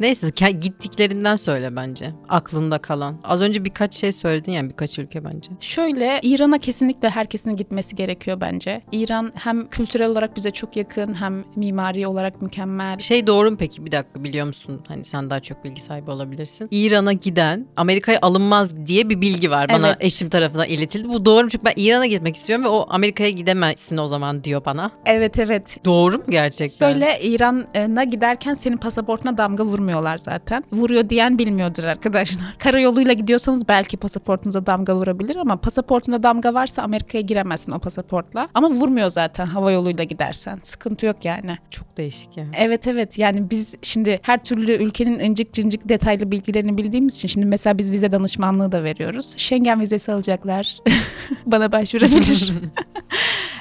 [0.00, 0.28] Neyse
[0.60, 2.12] gittiklerinden söyle bence.
[2.28, 3.20] Aklında kalan.
[3.24, 5.50] Az önce birkaç şey söyledin yani birkaç ülke bence.
[5.60, 8.82] Şöyle İran'a kesinlikle herkesin gitmesi gerekiyor bence.
[8.92, 12.98] İran hem kültürel olarak bize çok yakın hem mimari olarak mükemmel.
[12.98, 14.80] Şey doğru mu peki bir dakika biliyor musun?
[14.88, 16.68] Hani sen daha çok bilgi sahibi olabilirsin.
[16.70, 19.68] İran'a giden Amerika'ya alınmaz diye bir bilgi var.
[19.68, 19.96] Bana Evet.
[20.00, 21.08] eşim tarafından iletildi.
[21.08, 21.50] Bu doğru mu?
[21.50, 24.90] Çünkü ben İran'a gitmek istiyorum ve o Amerika'ya gidemezsin o zaman diyor bana.
[25.06, 25.76] Evet evet.
[25.84, 26.94] Doğru mu gerçekten?
[26.94, 30.64] Böyle İran'a giderken senin pasaportuna damga vurmuyorlar zaten.
[30.72, 32.40] Vuruyor diyen bilmiyordur arkadaşlar.
[32.58, 38.48] Karayoluyla gidiyorsanız belki pasaportunuza damga vurabilir ama pasaportunda damga varsa Amerika'ya giremezsin o pasaportla.
[38.54, 40.60] Ama vurmuyor zaten hava yoluyla gidersen.
[40.62, 41.58] Sıkıntı yok yani.
[41.70, 42.44] Çok değişik ya.
[42.56, 47.46] Evet evet yani biz şimdi her türlü ülkenin incik cincik detaylı bilgilerini bildiğimiz için şimdi
[47.46, 49.34] mesela biz vize danışmanlığı da veriyoruz.
[49.36, 50.78] Schengen vizesi alacaklar
[51.46, 52.52] bana başvurabilir.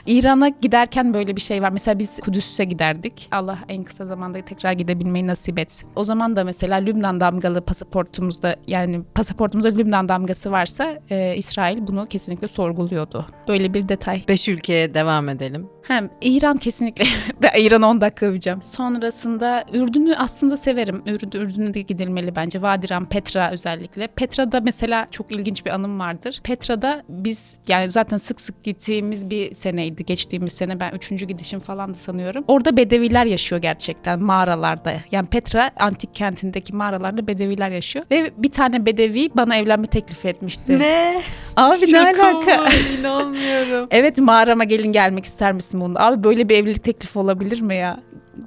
[0.10, 1.70] İran'a giderken böyle bir şey var.
[1.70, 3.28] Mesela biz Kudüs'e giderdik.
[3.32, 5.90] Allah en kısa zamanda tekrar gidebilmeyi nasip etsin.
[5.96, 12.06] O zaman da mesela Lübnan damgalı pasaportumuzda yani pasaportumuzda Lübnan damgası varsa e, İsrail bunu
[12.06, 13.26] kesinlikle sorguluyordu.
[13.48, 14.24] Böyle bir detay.
[14.28, 15.70] Beş ülkeye devam edelim.
[15.90, 17.04] Hem İran kesinlikle.
[17.44, 18.62] ben İran'a 10 dakika öveceğim.
[18.62, 21.02] Sonrasında Ürdün'ü aslında severim.
[21.06, 22.62] Ürdün, Ürdün'e de gidilmeli bence.
[22.62, 24.08] Vadiran, Petra özellikle.
[24.08, 26.42] Petra'da mesela çok ilginç bir anım vardır.
[26.44, 30.06] Petra'da biz yani zaten sık sık gittiğimiz bir seneydi.
[30.06, 32.44] Geçtiğimiz sene ben üçüncü gidişim falan da sanıyorum.
[32.48, 34.94] Orada bedeviler yaşıyor gerçekten mağaralarda.
[35.12, 38.06] Yani Petra antik kentindeki mağaralarda bedeviler yaşıyor.
[38.12, 40.80] Ve bir tane bedevi bana evlenme teklifi etmişti.
[40.80, 41.22] Ne?
[41.58, 42.58] Abi ne Şaka alaka?
[42.58, 42.70] mı?
[43.00, 43.88] İnanmıyorum.
[44.00, 46.00] Evet mağarama gelin gelmek ister misin bunda?
[46.06, 48.00] Abi böyle bir evlilik teklifi olabilir mi ya?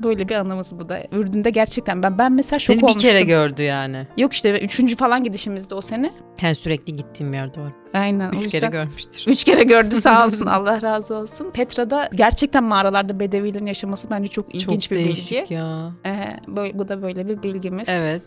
[0.03, 1.03] Böyle bir anımız bu da.
[1.13, 3.03] Ürdün'de gerçekten ben ben mesela şok Seni bir olmuştum.
[3.11, 4.07] kere gördü yani.
[4.17, 6.13] Yok işte üçüncü falan gidişimizde o sene.
[6.43, 7.73] Yani sürekli gittiğim yer doğru.
[7.95, 8.33] Aynen.
[8.33, 9.25] Üç kere görmüştür.
[9.27, 11.51] Üç kere gördü sağ olsun Allah razı olsun.
[11.51, 15.55] Petra'da gerçekten mağaralarda bedevilerin yaşaması bence çok ilginç Çok bir değişik bilgi.
[15.55, 15.93] ya.
[16.07, 17.89] Ee, böyle, bu da böyle bir bilgimiz.
[17.89, 18.23] Evet.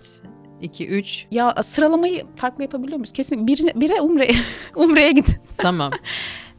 [0.62, 3.12] 2 3 Ya sıralamayı farklı yapabiliyor muyuz?
[3.14, 4.36] Kesin birine, bire Umre'ye
[4.76, 5.36] Umre'ye gidin.
[5.58, 5.92] tamam.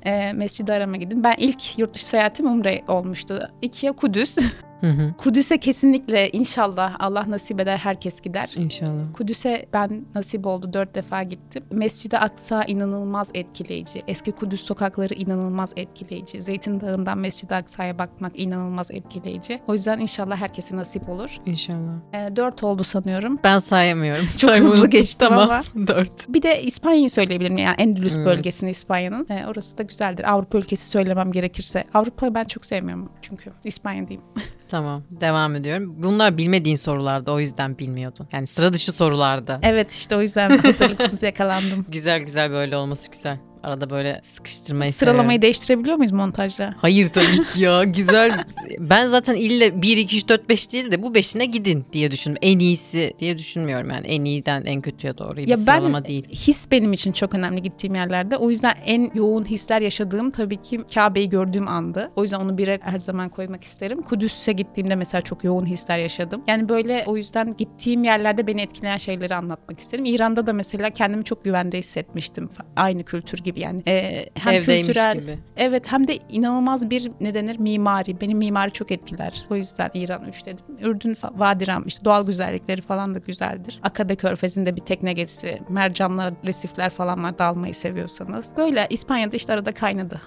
[0.06, 1.24] Ee, Mescid-i Haram'a gidin.
[1.24, 3.50] Ben ilk yurt dışı seyahatim Umre olmuştu.
[3.62, 4.38] İkiye Kudüs.
[4.80, 5.14] Hı hı.
[5.18, 8.50] Kudüs'e kesinlikle inşallah Allah nasip eder herkes gider.
[8.56, 9.12] İnşallah.
[9.12, 11.64] Kudüs'e ben nasip oldu dört defa gittim.
[11.70, 14.02] Mescid-i Aksa inanılmaz etkileyici.
[14.08, 16.42] Eski Kudüs sokakları inanılmaz etkileyici.
[16.42, 19.60] Zeytin Dağı'ndan Mescid-i Aksa'ya bakmak inanılmaz etkileyici.
[19.66, 21.36] O yüzden inşallah herkese nasip olur.
[21.46, 21.92] İnşallah.
[22.12, 23.38] Ee, dört oldu sanıyorum.
[23.44, 24.24] Ben sayamıyorum.
[24.26, 25.50] Çok Saymayı hızlı geçtim tamam.
[25.50, 25.62] ama.
[25.86, 26.10] 4.
[26.28, 27.56] Bir de İspanya'yı söyleyebilirim.
[27.58, 28.26] Yani Endülüs Evet.
[28.26, 29.26] bölgesini İspanya'nın.
[29.30, 30.32] Ee, orası da güzeldir.
[30.32, 31.84] Avrupa ülkesi söylemem gerekirse.
[31.94, 33.52] Avrupa'yı ben çok sevmiyorum çünkü.
[33.64, 34.26] İspanya diyeyim.
[34.68, 35.02] Tamam.
[35.10, 35.94] Devam ediyorum.
[36.02, 38.28] Bunlar bilmediğin sorulardı o yüzden bilmiyordun.
[38.32, 39.58] Yani sıra dışı sorulardı.
[39.62, 41.86] Evet işte o yüzden hazırlıksız yakalandım.
[41.88, 43.38] Güzel güzel böyle olması güzel.
[43.62, 45.42] Arada böyle sıkıştırmayı Sıralamayı seviyorum.
[45.42, 46.74] değiştirebiliyor muyuz montajla?
[46.78, 48.44] Hayır tabii ki ya güzel.
[48.78, 52.38] Ben zaten ille 1, 2, 3, 4, 5 değil de bu beşine gidin diye düşündüm.
[52.42, 54.06] En iyisi diye düşünmüyorum yani.
[54.06, 56.28] En iyiden en kötüye doğru bir Ya ben sıralama değil.
[56.28, 58.36] his benim için çok önemli gittiğim yerlerde.
[58.36, 62.10] O yüzden en yoğun hisler yaşadığım tabii ki Kabe'yi gördüğüm andı.
[62.16, 64.02] O yüzden onu bire her zaman koymak isterim.
[64.02, 66.42] Kudüs'e gittiğimde mesela çok yoğun hisler yaşadım.
[66.46, 70.04] Yani böyle o yüzden gittiğim yerlerde beni etkileyen şeyleri anlatmak isterim.
[70.04, 72.48] İran'da da mesela kendimi çok güvende hissetmiştim.
[72.76, 73.82] Aynı kültür gibi yani.
[73.86, 75.38] Ee, hem Evdeymiş kültürel gibi.
[75.56, 78.20] Evet hem de inanılmaz bir ne denir mimari.
[78.20, 79.46] Benim mimari çok etkiler.
[79.50, 80.64] O yüzden İran 3 dedim.
[80.80, 83.80] Ürdün, Vadiram işte doğal güzellikleri falan da güzeldir.
[83.82, 88.46] Akabe Körfezi'nde bir tekne gezisi, mercanlar, resifler falan var dalmayı seviyorsanız.
[88.56, 90.20] Böyle İspanya'da işte arada kaynadı.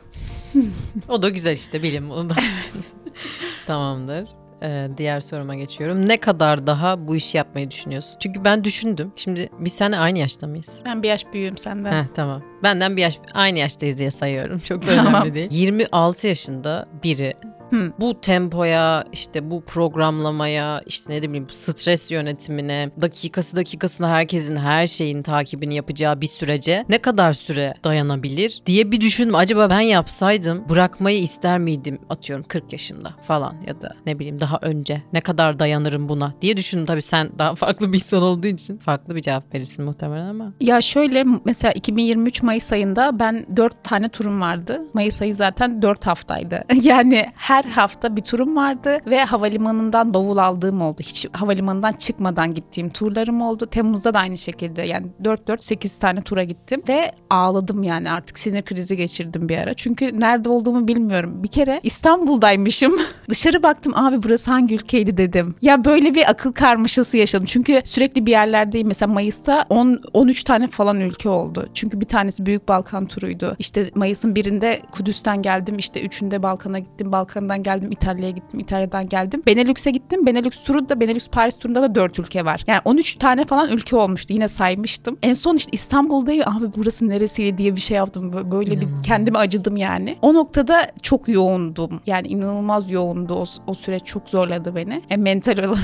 [1.09, 2.09] O da güzel işte bilim.
[3.67, 4.29] Tamamdır.
[4.63, 6.07] Ee, diğer soruma geçiyorum.
[6.07, 8.15] Ne kadar daha bu işi yapmayı düşünüyorsun?
[8.19, 9.11] Çünkü ben düşündüm.
[9.15, 10.81] Şimdi biz seninle aynı yaşta mıyız?
[10.85, 11.91] Ben bir yaş büyüğüm senden.
[12.03, 12.43] Heh, tamam.
[12.63, 14.59] Benden bir yaş aynı yaştayız diye sayıyorum.
[14.59, 15.13] Çok da Tamam.
[15.13, 15.47] önemli değil.
[15.51, 17.33] 26 yaşında biri
[17.69, 17.91] Hı.
[17.99, 25.23] bu tempoya, işte bu programlamaya, işte ne bileyim stres yönetimine, dakikası dakikasına herkesin her şeyin
[25.23, 29.35] takibini yapacağı bir sürece ne kadar süre dayanabilir diye bir düşündüm.
[29.35, 34.57] Acaba ben yapsaydım bırakmayı ister miydim atıyorum 40 yaşımda falan ya da ne bileyim daha
[34.61, 36.85] önce ne kadar dayanırım buna diye düşündüm.
[36.85, 40.53] Tabii sen daha farklı bir insan olduğu için farklı bir cevap verirsin muhtemelen ama.
[40.61, 44.81] Ya şöyle mesela 2023 Mayıs ayında ben 4 tane turum vardı.
[44.93, 46.63] Mayıs ayı zaten 4 haftaydı.
[46.83, 51.01] Yani her hafta bir turum vardı ve havalimanından bavul aldığım oldu.
[51.01, 53.65] Hiç havalimanından çıkmadan gittiğim turlarım oldu.
[53.65, 58.97] Temmuz'da da aynı şekilde yani 4-4-8 tane tura gittim ve ağladım yani artık sinir krizi
[58.97, 59.73] geçirdim bir ara.
[59.73, 61.43] Çünkü nerede olduğumu bilmiyorum.
[61.43, 62.93] Bir kere İstanbul'daymışım.
[63.29, 65.55] Dışarı baktım abi burası hangi ülkeydi dedim.
[65.61, 67.45] Ya böyle bir akıl karmaşası yaşadım.
[67.45, 68.87] Çünkü sürekli bir yerlerdeyim.
[68.87, 71.69] Mesela Mayıs'ta 10 13 tane falan ülke oldu.
[71.73, 73.55] Çünkü bir tanesi Büyük Balkan turuydu.
[73.59, 75.75] İşte Mayıs'ın birinde Kudüs'ten geldim.
[75.77, 77.11] İşte üçünde Balkan'a gittim.
[77.49, 78.59] Balkan'dan geldim İtalya'ya gittim.
[78.59, 79.43] İtalya'dan geldim.
[79.47, 80.25] Benelux'e gittim.
[80.25, 82.63] Benelux turu da Benelux Paris turunda da 4 ülke var.
[82.67, 84.33] Yani 13 tane falan ülke olmuştu.
[84.33, 85.17] Yine saymıştım.
[85.23, 86.43] En son işte İstanbul'dayım.
[86.47, 88.31] Abi burası neresiydi diye bir şey yaptım.
[88.31, 90.17] Bö- Böyle bir kendime acıdım yani.
[90.21, 92.01] O noktada çok yoğundum.
[92.05, 93.33] Yani inanılmaz yoğundu.
[93.33, 95.01] O, o süreç çok zorladı beni.
[95.09, 95.79] E, mental olarak.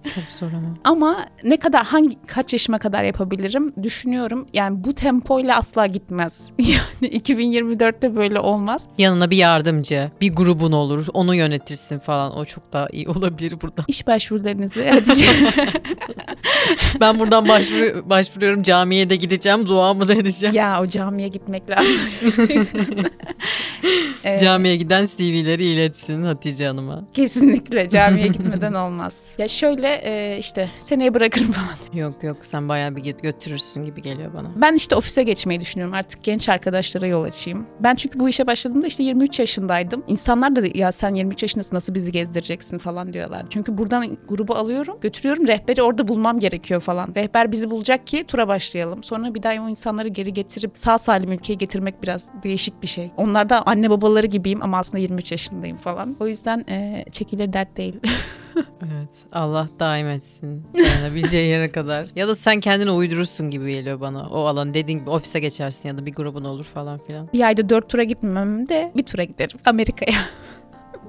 [0.15, 0.67] Çok zor ama.
[0.83, 4.47] Ama ne kadar hangi kaç yaşıma kadar yapabilirim düşünüyorum.
[4.53, 6.51] Yani bu tempoyla asla gitmez.
[7.01, 8.83] Yani 2024'te böyle olmaz.
[8.97, 12.37] Yanına bir yardımcı, bir grubun olur, onu yönetirsin falan.
[12.37, 13.83] O çok daha iyi olabilir burada.
[13.87, 14.81] İş başvurularınızı
[16.99, 18.63] Ben buradan başvuru, başvuruyorum.
[18.63, 20.55] Camiye de gideceğim, duamı da edeceğim.
[20.55, 21.95] ya o camiye gitmek lazım.
[24.23, 27.03] Ee, Camiye giden CV'leri iletsin Hatice Hanım'a.
[27.13, 29.21] Kesinlikle camiye gitmeden olmaz.
[29.37, 32.01] Ya şöyle e, işte seneye bırakırım falan.
[32.03, 34.51] Yok yok sen bayağı bir götürürsün gibi geliyor bana.
[34.55, 35.93] Ben işte ofise geçmeyi düşünüyorum.
[35.93, 37.67] Artık genç arkadaşlara yol açayım.
[37.79, 40.03] Ben çünkü bu işe başladığımda işte 23 yaşındaydım.
[40.07, 43.45] İnsanlar da ya sen 23 yaşındasın nasıl bizi gezdireceksin falan diyorlar.
[43.49, 45.47] Çünkü buradan grubu alıyorum, götürüyorum.
[45.47, 47.09] Rehberi orada bulmam gerekiyor falan.
[47.15, 49.03] Rehber bizi bulacak ki tura başlayalım.
[49.03, 53.11] Sonra bir daha o insanları geri getirip sağ salim ülkeye getirmek biraz değişik bir şey.
[53.17, 56.15] Onlar da anne babaları gibiyim ama aslında 23 yaşındayım falan.
[56.19, 57.95] O yüzden e, çekilir dert değil.
[58.85, 62.07] Evet Allah daim etsin dayanabileceği yere kadar.
[62.15, 64.25] Ya da sen kendini uydurursun gibi geliyor bana.
[64.29, 67.29] O alan dediğin gibi ofise geçersin ya da bir grubun olur falan filan.
[67.33, 70.19] bir ayda dört tura gitmemem de bir tura giderim Amerika'ya.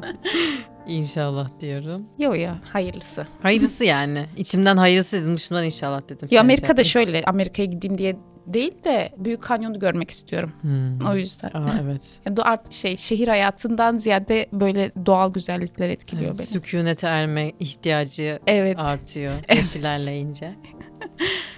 [0.87, 2.07] İnşallah diyorum.
[2.19, 3.27] Yo ya hayırlısı.
[3.43, 4.27] Hayırlısı yani.
[4.37, 6.29] İçimden hayırlısı dedim dışımdan inşallah dedim.
[6.31, 10.53] Ya Amerika'da şey şöyle Amerika'ya gideyim diye değil de Büyük Kanyon'u görmek istiyorum.
[10.61, 11.07] Hmm.
[11.11, 11.51] O yüzden.
[11.55, 12.03] Aa, evet.
[12.43, 16.39] Artık şey şehir hayatından ziyade böyle doğal güzellikler etkiliyor evet.
[16.39, 16.47] beni.
[16.47, 18.79] Sükunete erme ihtiyacı Evet.
[18.79, 20.55] artıyor yaş ilerleyince.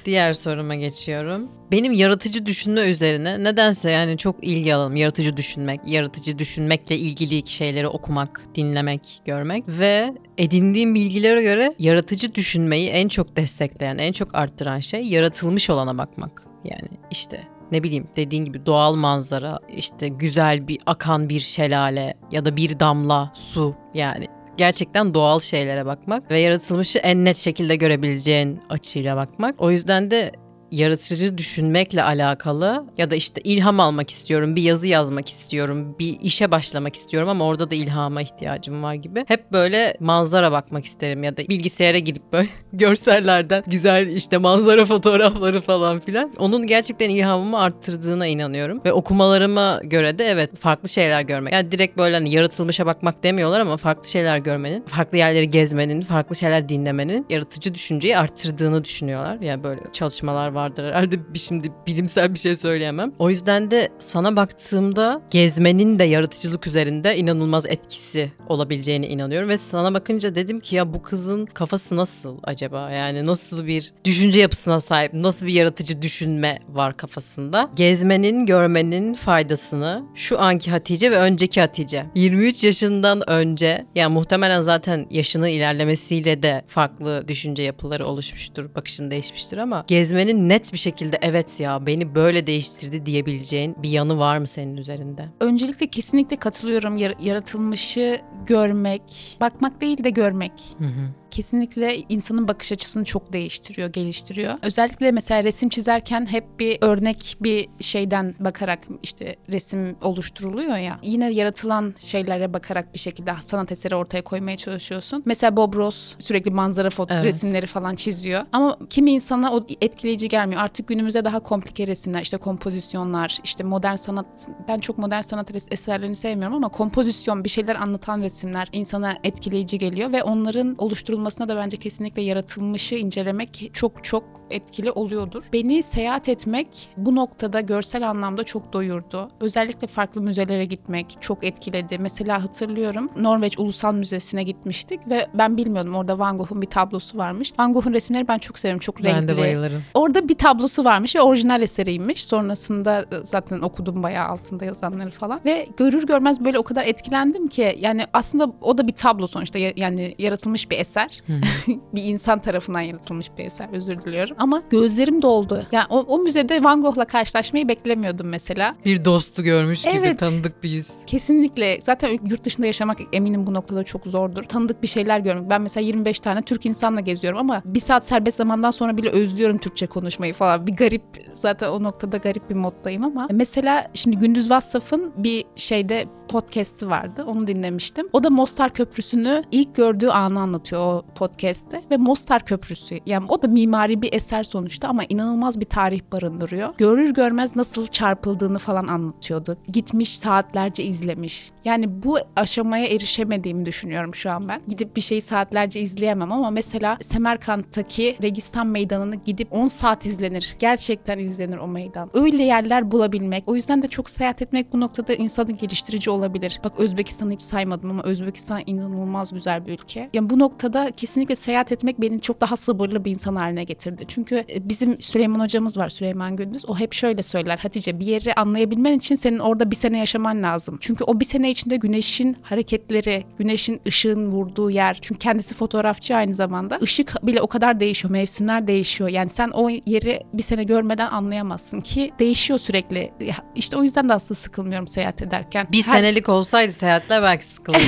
[0.04, 1.48] Diğer soruma geçiyorum.
[1.70, 4.96] Benim yaratıcı düşünme üzerine nedense yani çok ilgi alalım.
[4.96, 12.88] Yaratıcı düşünmek, yaratıcı düşünmekle ilgili şeyleri okumak, dinlemek, görmek ve edindiğim bilgilere göre yaratıcı düşünmeyi
[12.88, 16.42] en çok destekleyen, en çok arttıran şey yaratılmış olana bakmak.
[16.64, 17.40] Yani işte
[17.72, 22.80] ne bileyim dediğin gibi doğal manzara, işte güzel bir akan bir şelale ya da bir
[22.80, 29.54] damla su yani gerçekten doğal şeylere bakmak ve yaratılmışı en net şekilde görebileceğin açıyla bakmak.
[29.58, 30.32] O yüzden de
[30.72, 36.50] yaratıcı düşünmekle alakalı ya da işte ilham almak istiyorum, bir yazı yazmak istiyorum, bir işe
[36.50, 39.24] başlamak istiyorum ama orada da ilhama ihtiyacım var gibi.
[39.28, 45.60] Hep böyle manzara bakmak isterim ya da bilgisayara girip böyle görsellerden güzel işte manzara fotoğrafları
[45.60, 46.32] falan filan.
[46.38, 51.52] Onun gerçekten ilhamımı arttırdığına inanıyorum ve okumalarıma göre de evet farklı şeyler görmek.
[51.52, 56.36] Yani direkt böyle hani yaratılmışa bakmak demiyorlar ama farklı şeyler görmenin, farklı yerleri gezmenin, farklı
[56.36, 59.40] şeyler dinlemenin yaratıcı düşünceyi arttırdığını düşünüyorlar.
[59.40, 63.12] Yani böyle çalışmalar vardır herhalde bir şimdi bilimsel bir şey söyleyemem.
[63.18, 69.94] O yüzden de sana baktığımda gezmenin de yaratıcılık üzerinde inanılmaz etkisi olabileceğine inanıyorum ve sana
[69.94, 72.90] bakınca dedim ki ya bu kızın kafası nasıl acaba?
[72.90, 77.70] Yani nasıl bir düşünce yapısına sahip, nasıl bir yaratıcı düşünme var kafasında?
[77.76, 85.06] Gezmenin, görmenin faydasını şu anki Hatice ve önceki Hatice 23 yaşından önce yani muhtemelen zaten
[85.10, 91.60] yaşının ilerlemesiyle de farklı düşünce yapıları oluşmuştur, bakışın değişmiştir ama gezmenin net bir şekilde evet
[91.60, 95.28] ya beni böyle değiştirdi diyebileceğin bir yanı var mı senin üzerinde?
[95.40, 100.52] Öncelikle kesinlikle katılıyorum Yar- yaratılmışı görmek, bakmak değil de görmek.
[100.78, 101.08] Hı hı.
[101.34, 104.54] Kesinlikle insanın bakış açısını çok değiştiriyor, geliştiriyor.
[104.62, 110.98] Özellikle mesela resim çizerken hep bir örnek bir şeyden bakarak işte resim oluşturuluyor ya.
[111.02, 115.22] Yine yaratılan şeylere bakarak bir şekilde sanat eseri ortaya koymaya çalışıyorsun.
[115.26, 117.24] Mesela Bob Ross sürekli manzara foto Evet.
[117.24, 118.42] resimleri falan çiziyor.
[118.52, 120.62] Ama kimi insana o etkileyici gelmiyor.
[120.62, 124.26] Artık günümüzde daha komplike resimler, işte kompozisyonlar, işte modern sanat.
[124.68, 130.12] Ben çok modern sanat eserlerini sevmiyorum ama kompozisyon, bir şeyler anlatan resimler insana etkileyici geliyor
[130.12, 130.74] ve onların
[131.24, 135.44] oluşturulmasına da bence kesinlikle yaratılmışı incelemek çok çok etkili oluyordur.
[135.52, 139.30] Beni seyahat etmek bu noktada görsel anlamda çok doyurdu.
[139.40, 141.98] Özellikle farklı müzelere gitmek çok etkiledi.
[141.98, 147.52] Mesela hatırlıyorum Norveç Ulusal Müzesi'ne gitmiştik ve ben bilmiyordum orada Van Gogh'un bir tablosu varmış.
[147.58, 148.78] Van Gogh'un resimleri ben çok severim.
[148.78, 149.28] Çok renkli.
[149.28, 149.82] Ben de bayılırım.
[149.94, 152.24] Orada bir tablosu varmış ve orijinal eseriymiş.
[152.24, 155.40] Sonrasında e, zaten okudum bayağı altında yazanları falan.
[155.44, 159.58] Ve görür görmez böyle o kadar etkilendim ki yani aslında o da bir tablo sonuçta
[159.58, 161.13] Ya- yani yaratılmış bir eser.
[161.94, 164.36] bir insan tarafından yaratılmış bir eser özür diliyorum.
[164.38, 165.66] Ama gözlerim doldu.
[165.72, 168.74] Yani o, o müzede Van Gogh'la karşılaşmayı beklemiyordum mesela.
[168.84, 170.18] Bir dostu görmüş gibi Evet.
[170.18, 170.92] tanıdık bir yüz.
[171.06, 171.80] Kesinlikle.
[171.82, 174.42] Zaten yurt dışında yaşamak eminim bu noktada çok zordur.
[174.42, 175.50] Tanıdık bir şeyler görmek.
[175.50, 179.58] Ben mesela 25 tane Türk insanla geziyorum ama bir saat serbest zamandan sonra bile özlüyorum
[179.58, 180.66] Türkçe konuşmayı falan.
[180.66, 186.06] Bir garip zaten o noktada garip bir moddayım ama mesela şimdi Gündüz Vassaf'ın bir şeyde
[186.28, 187.24] podcast'i vardı.
[187.26, 188.08] Onu dinlemiştim.
[188.12, 193.42] O da Mostar Köprüsü'nü ilk gördüğü anı anlatıyor o podcast'te ve Mostar Köprüsü yani o
[193.42, 196.74] da mimari bir eser sonuçta ama inanılmaz bir tarih barındırıyor.
[196.78, 199.56] Görür görmez nasıl çarpıldığını falan anlatıyordu.
[199.72, 201.50] Gitmiş saatlerce izlemiş.
[201.64, 204.62] Yani bu aşamaya erişemediğimi düşünüyorum şu an ben.
[204.68, 210.56] Gidip bir şeyi saatlerce izleyemem ama mesela Semerkant'taki Registan Meydanı'nı gidip 10 saat izlenir.
[210.58, 212.10] Gerçekten izlenir o meydan.
[212.14, 213.44] Öyle yerler bulabilmek.
[213.46, 216.60] O yüzden de çok seyahat etmek bu noktada insanı geliştirici olabilir.
[216.64, 220.10] Bak Özbekistan'ı hiç saymadım ama Özbekistan inanılmaz güzel bir ülke.
[220.14, 224.04] Yani bu noktada kesinlikle seyahat etmek beni çok daha sabırlı bir insan haline getirdi.
[224.08, 226.64] Çünkü e, bizim Süleyman hocamız var Süleyman Gündüz.
[226.68, 230.78] O hep şöyle söyler Hatice bir yeri anlayabilmen için senin orada bir sene yaşaman lazım.
[230.80, 234.98] Çünkü o bir sene içinde güneşin hareketleri, güneşin ışığın vurduğu yer.
[235.00, 236.78] Çünkü kendisi fotoğrafçı aynı zamanda.
[236.80, 239.10] Işık bile o kadar değişiyor, mevsimler değişiyor.
[239.10, 243.12] Yani sen o yeri bir sene görmeden anlayamazsın ki değişiyor sürekli.
[243.54, 245.66] İşte o yüzden de aslında sıkılmıyorum seyahat ederken.
[245.72, 245.92] Bir her...
[245.92, 247.84] senelik olsaydı seyahatler belki sıkılırdım.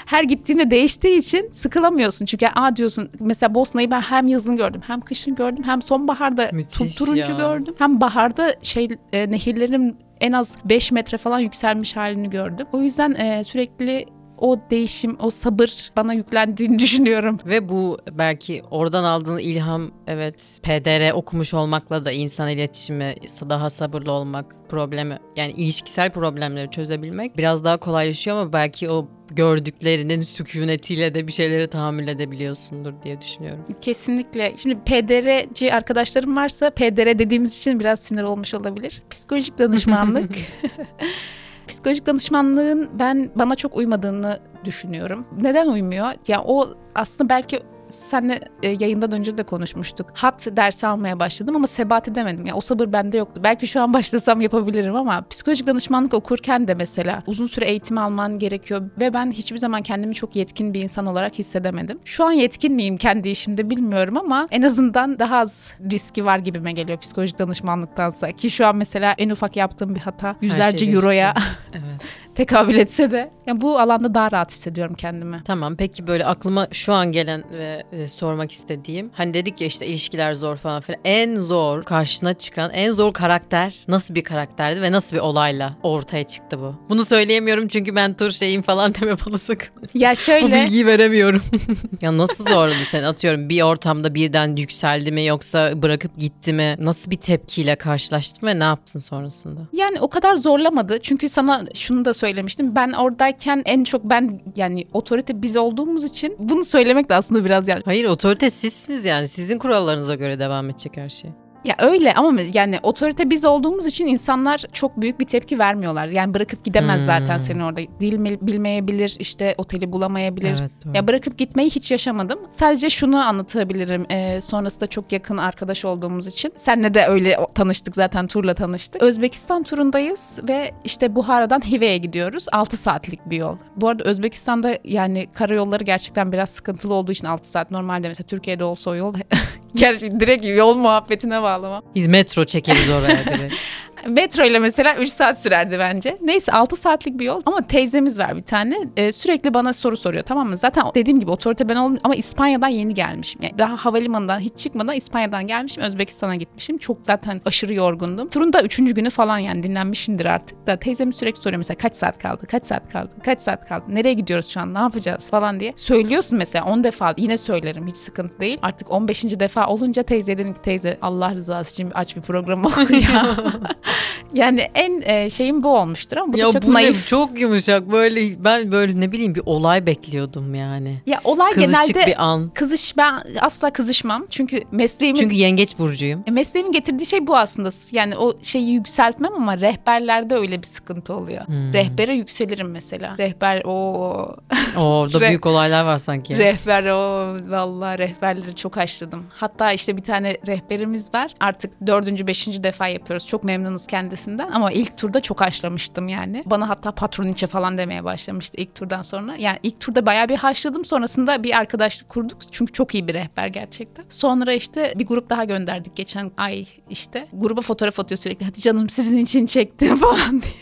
[0.07, 2.27] her gittiğinde değiştiği için sıkılamıyorsun.
[2.27, 6.99] Çünkü a diyorsun mesela Bosna'yı ben hem yazın gördüm hem kışın gördüm hem sonbaharda tu-
[6.99, 7.39] turuncu ya.
[7.39, 7.75] gördüm.
[7.79, 12.67] Hem baharda şey e, nehirlerin en az 5 metre falan yükselmiş halini gördüm.
[12.73, 14.07] O yüzden e, sürekli
[14.39, 17.39] o değişim, o sabır bana yüklendiğini düşünüyorum.
[17.47, 23.15] Ve bu belki oradan aldığın ilham evet PDR okumuş olmakla da insan iletişimi
[23.49, 30.23] daha sabırlı olmak problemi yani ilişkisel problemleri çözebilmek biraz daha kolaylaşıyor ama belki o gördüklerinin
[30.23, 33.65] sükunetiyle de bir şeyleri tahammül edebiliyorsundur diye düşünüyorum.
[33.81, 34.55] Kesinlikle.
[34.57, 39.03] Şimdi PDR'ci arkadaşlarım varsa PDR dediğimiz için biraz sinir olmuş olabilir.
[39.11, 40.31] Psikolojik danışmanlık.
[41.69, 45.27] Psikolojik danışmanlığın ben bana çok uymadığını düşünüyorum.
[45.41, 46.07] Neden uymuyor?
[46.07, 47.63] Ya yani o aslında belki
[47.95, 50.07] senle e, yayından önce de konuşmuştuk.
[50.15, 52.47] Hat dersi almaya başladım ama sebat edemedim.
[52.47, 53.41] Yani o sabır bende yoktu.
[53.45, 58.39] Belki şu an başlasam yapabilirim ama psikolojik danışmanlık okurken de mesela uzun süre eğitim alman
[58.39, 61.99] gerekiyor ve ben hiçbir zaman kendimi çok yetkin bir insan olarak hissedemedim.
[62.05, 66.73] Şu an yetkin miyim kendi işimde bilmiyorum ama en azından daha az riski var gibime
[66.73, 68.33] geliyor psikolojik danışmanlıktansa.
[68.33, 71.35] Ki şu an mesela en ufak yaptığım bir hata yüzlerce şey euroya
[71.73, 72.03] evet.
[72.35, 75.43] tekabül etse de yani bu alanda daha rahat hissediyorum kendimi.
[75.45, 79.11] Tamam peki böyle aklıma şu an gelen ve e, sormak istediğim.
[79.15, 81.01] Hani dedik ya işte ilişkiler zor falan filan.
[81.05, 86.25] En zor karşına çıkan en zor karakter nasıl bir karakterdi ve nasıl bir olayla ortaya
[86.25, 86.75] çıktı bu?
[86.89, 89.69] Bunu söyleyemiyorum çünkü ben tur şeyim falan deme bana sakın.
[89.95, 90.47] Ya şöyle.
[90.47, 91.43] Bu bilgiyi veremiyorum.
[92.01, 93.07] ya nasıl zorladı seni?
[93.07, 96.77] Atıyorum bir ortamda birden yükseldi mi yoksa bırakıp gitti mi?
[96.79, 99.61] Nasıl bir tepkiyle karşılaştın ve ne yaptın sonrasında?
[99.73, 100.99] Yani o kadar zorlamadı.
[101.03, 102.75] Çünkü sana şunu da söylemiştim.
[102.75, 107.64] Ben oradayken en çok ben yani otorite biz olduğumuz için bunu söylemek de aslında biraz
[107.69, 107.83] yani.
[107.85, 109.29] Hayır otorite sizsiniz yani.
[109.29, 111.31] Sizin kurallarınıza göre devam edecek her şey.
[111.65, 116.07] Ya öyle ama yani otorite biz olduğumuz için insanlar çok büyük bir tepki vermiyorlar.
[116.07, 117.07] Yani bırakıp gidemez hmm.
[117.07, 117.81] zaten seni orada.
[118.01, 120.57] Dil bilmeyebilir, işte oteli bulamayabilir.
[120.61, 122.39] Evet, ya bırakıp gitmeyi hiç yaşamadım.
[122.51, 124.07] Sadece şunu anlatabilirim.
[124.11, 126.53] Ee, sonrasında çok yakın arkadaş olduğumuz için.
[126.57, 129.03] Senle de öyle tanıştık zaten turla tanıştık.
[129.03, 132.47] Özbekistan turundayız ve işte Buhara'dan Hive'ye gidiyoruz.
[132.53, 133.57] 6 saatlik bir yol.
[133.77, 137.71] Bu arada Özbekistan'da yani karayolları gerçekten biraz sıkıntılı olduğu için 6 saat.
[137.71, 139.15] Normalde mesela Türkiye'de olsa o yol
[140.21, 141.83] direkt yol muhabbetine var bağlama.
[141.95, 143.55] Biz metro çekeriz oraya direkt.
[144.09, 146.19] Metro ile mesela 3 saat sürerdi bence.
[146.23, 148.79] Neyse 6 saatlik bir yol ama teyzemiz var bir tane.
[148.97, 150.59] Ee, sürekli bana soru soruyor tamam mı?
[150.59, 153.43] Zaten dediğim gibi otorite ben oldum ama İspanya'dan yeni gelmişim.
[153.43, 155.83] Yani daha havalimanından hiç çıkmadan İspanya'dan gelmişim.
[155.83, 156.79] Özbekistan'a gitmişim.
[156.79, 158.29] Çok zaten aşırı yorgundum.
[158.29, 158.77] Turun da 3.
[158.77, 160.77] günü falan yani dinlenmişimdir artık da.
[160.77, 162.47] Teyzemiz sürekli soruyor mesela kaç saat kaldı?
[162.47, 163.15] Kaç saat kaldı?
[163.25, 163.85] Kaç saat kaldı?
[163.89, 164.75] Nereye gidiyoruz şu an?
[164.75, 165.73] Ne yapacağız falan diye.
[165.77, 168.59] Söylüyorsun mesela 10 defa yine söylerim hiç sıkıntı değil.
[168.63, 169.25] Artık 15.
[169.25, 173.37] defa olunca teyze dedim ki teyze Allah rızası için aç bir program oku ya.
[174.35, 176.97] yani en e, şeyim bu olmuştur ama bu ya da çok bu naif.
[176.97, 180.97] Ne, çok yumuşak böyle ben böyle ne bileyim bir olay bekliyordum yani.
[181.07, 182.51] Ya olay Kızışık genelde bir an.
[182.55, 184.27] kızış ben asla kızışmam.
[184.31, 186.25] Çünkü mesleğimin Çünkü yengeç burcuyum.
[186.27, 187.71] E, mesleğimin getirdiği şey bu aslında.
[187.93, 191.47] Yani o şeyi yükseltmem ama rehberlerde öyle bir sıkıntı oluyor.
[191.47, 191.73] Hmm.
[191.73, 193.15] Rehbere yükselirim mesela.
[193.19, 194.37] Rehber o
[194.77, 196.39] Orada büyük olaylar var sanki.
[196.39, 199.27] Rehber o vallahi rehberleri çok haşladım.
[199.31, 201.35] Hatta işte bir tane rehberimiz var.
[201.41, 203.29] Artık dördüncü, beşinci defa yapıyoruz.
[203.29, 206.43] Çok memnunuz kendisinden ama ilk turda çok haşlamıştım yani.
[206.47, 209.37] Bana hatta patron içe falan demeye başlamıştı ilk turdan sonra.
[209.37, 210.85] Yani ilk turda bayağı bir haşladım.
[210.85, 212.39] Sonrasında bir arkadaşlık kurduk.
[212.53, 214.05] Çünkü çok iyi bir rehber gerçekten.
[214.09, 217.27] Sonra işte bir grup daha gönderdik geçen ay işte.
[217.33, 218.47] Gruba fotoğraf atıyor sürekli.
[218.47, 220.53] Hatice Hanım sizin için çektim falan diye.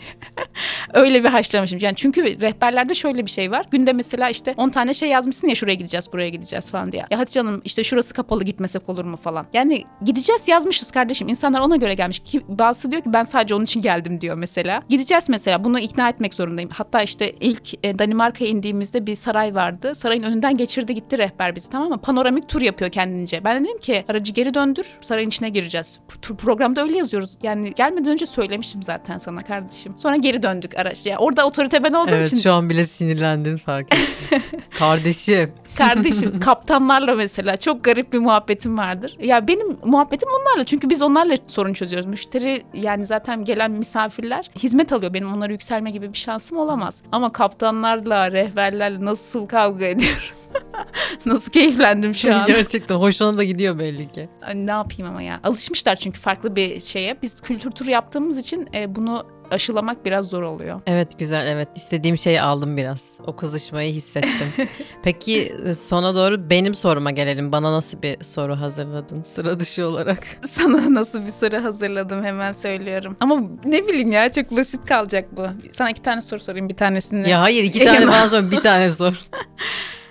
[0.93, 1.79] Öyle bir haşlamışım.
[1.81, 3.65] Yani çünkü rehberlerde şöyle bir şey var.
[3.71, 7.05] Günde mesela işte 10 tane şey yazmışsın ya şuraya gideceğiz, buraya gideceğiz falan diye.
[7.11, 9.45] Ya Hatice Hanım işte şurası kapalı gitmesek olur mu falan.
[9.53, 11.29] Yani gideceğiz yazmışız kardeşim.
[11.29, 12.19] İnsanlar ona göre gelmiş.
[12.19, 14.83] Ki bazısı diyor ki ben sadece onun için geldim diyor mesela.
[14.89, 15.63] Gideceğiz mesela.
[15.63, 16.69] Bunu ikna etmek zorundayım.
[16.73, 19.95] Hatta işte ilk e, Danimarka'ya indiğimizde bir saray vardı.
[19.95, 22.01] Sarayın önünden geçirdi gitti rehber bizi tamam mı?
[22.01, 23.43] Panoramik tur yapıyor kendince.
[23.43, 24.87] Ben dedim ki aracı geri döndür.
[25.01, 25.99] Sarayın içine gireceğiz.
[26.21, 27.37] Tur programda öyle yazıyoruz.
[27.43, 29.97] Yani gelmeden önce söylemiştim zaten sana kardeşim.
[29.97, 31.05] Sonra geri döndük araç.
[31.05, 32.35] Yani orada otorite ben olduğum evet, için.
[32.35, 34.41] Evet şu an bile sinirlendin fark ettim.
[34.79, 35.51] Kardeşim.
[35.77, 39.17] Kardeşim kaptanlarla mesela çok garip bir muhabbetim vardır.
[39.21, 42.05] Ya benim muhabbetim onlarla çünkü biz onlarla sorun çözüyoruz.
[42.05, 45.13] Müşteri yani zaten gelen misafirler hizmet alıyor.
[45.13, 47.01] Benim onlara yükselme gibi bir şansım olamaz.
[47.11, 50.23] Ama kaptanlarla, rehberlerle nasıl kavga ediyorum.
[51.25, 52.45] Nasıl keyiflendim şu an.
[52.45, 54.29] Gerçekten hoşuna da gidiyor belli ki.
[54.55, 55.39] Ne yapayım ama ya.
[55.43, 57.21] Alışmışlar çünkü farklı bir şeye.
[57.21, 60.81] Biz kültür turu yaptığımız için e, bunu aşılamak biraz zor oluyor.
[60.87, 63.11] Evet güzel evet istediğim şeyi aldım biraz.
[63.27, 64.53] O kızışmayı hissettim.
[65.03, 67.51] Peki sona doğru benim soruma gelelim.
[67.51, 70.23] Bana nasıl bir soru hazırladın sıra dışı olarak?
[70.47, 73.17] Sana nasıl bir soru hazırladım hemen söylüyorum.
[73.19, 75.47] Ama ne bileyim ya çok basit kalacak bu.
[75.71, 77.29] Sana iki tane soru sorayım bir tanesini.
[77.29, 79.21] Ya hayır iki tane bana sor bir tane sor.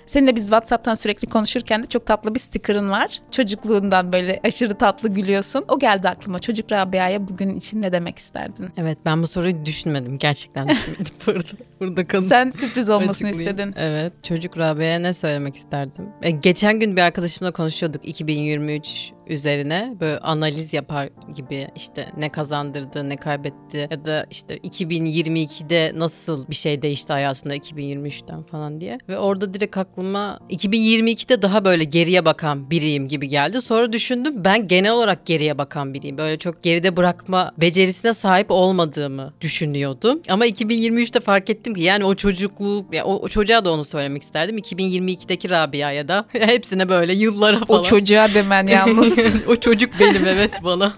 [0.05, 3.19] Seninle biz WhatsApp'tan sürekli konuşurken de çok tatlı bir sticker'ın var.
[3.31, 5.65] Çocukluğundan böyle aşırı tatlı gülüyorsun.
[5.67, 6.39] O geldi aklıma.
[6.39, 8.69] Çocuk Rabia'ya bugün için ne demek isterdin?
[8.77, 10.17] Evet ben bu soruyu düşünmedim.
[10.17, 11.63] Gerçekten düşünmedim burada.
[11.79, 12.21] Burada kanı.
[12.21, 13.73] Sen sürpriz olmasını istedin.
[13.77, 14.13] Evet.
[14.23, 16.05] Çocuk Rabia'ya ne söylemek isterdim?
[16.21, 23.09] E, geçen gün bir arkadaşımla konuşuyorduk 2023 üzerine böyle analiz yapar gibi işte ne kazandırdı
[23.09, 28.97] ne kaybetti ya da işte 2022'de nasıl bir şey değişti hayatında 2023'ten falan diye.
[29.09, 33.61] Ve orada direkt aklıma 2022'de daha böyle geriye bakan biriyim gibi geldi.
[33.61, 36.17] Sonra düşündüm ben genel olarak geriye bakan biriyim.
[36.17, 40.21] Böyle çok geride bırakma becerisine sahip olmadığımı düşünüyordum.
[40.29, 44.21] Ama 2023'te fark ettim ki yani o çocukluk ya o, o çocuğa da onu söylemek
[44.21, 44.57] isterdim.
[44.57, 47.81] 2022'deki Rabia'ya da hepsine böyle yıllara falan.
[47.81, 49.12] O çocuğa demen yalnız.
[49.47, 50.93] o çocuk benim evet bana.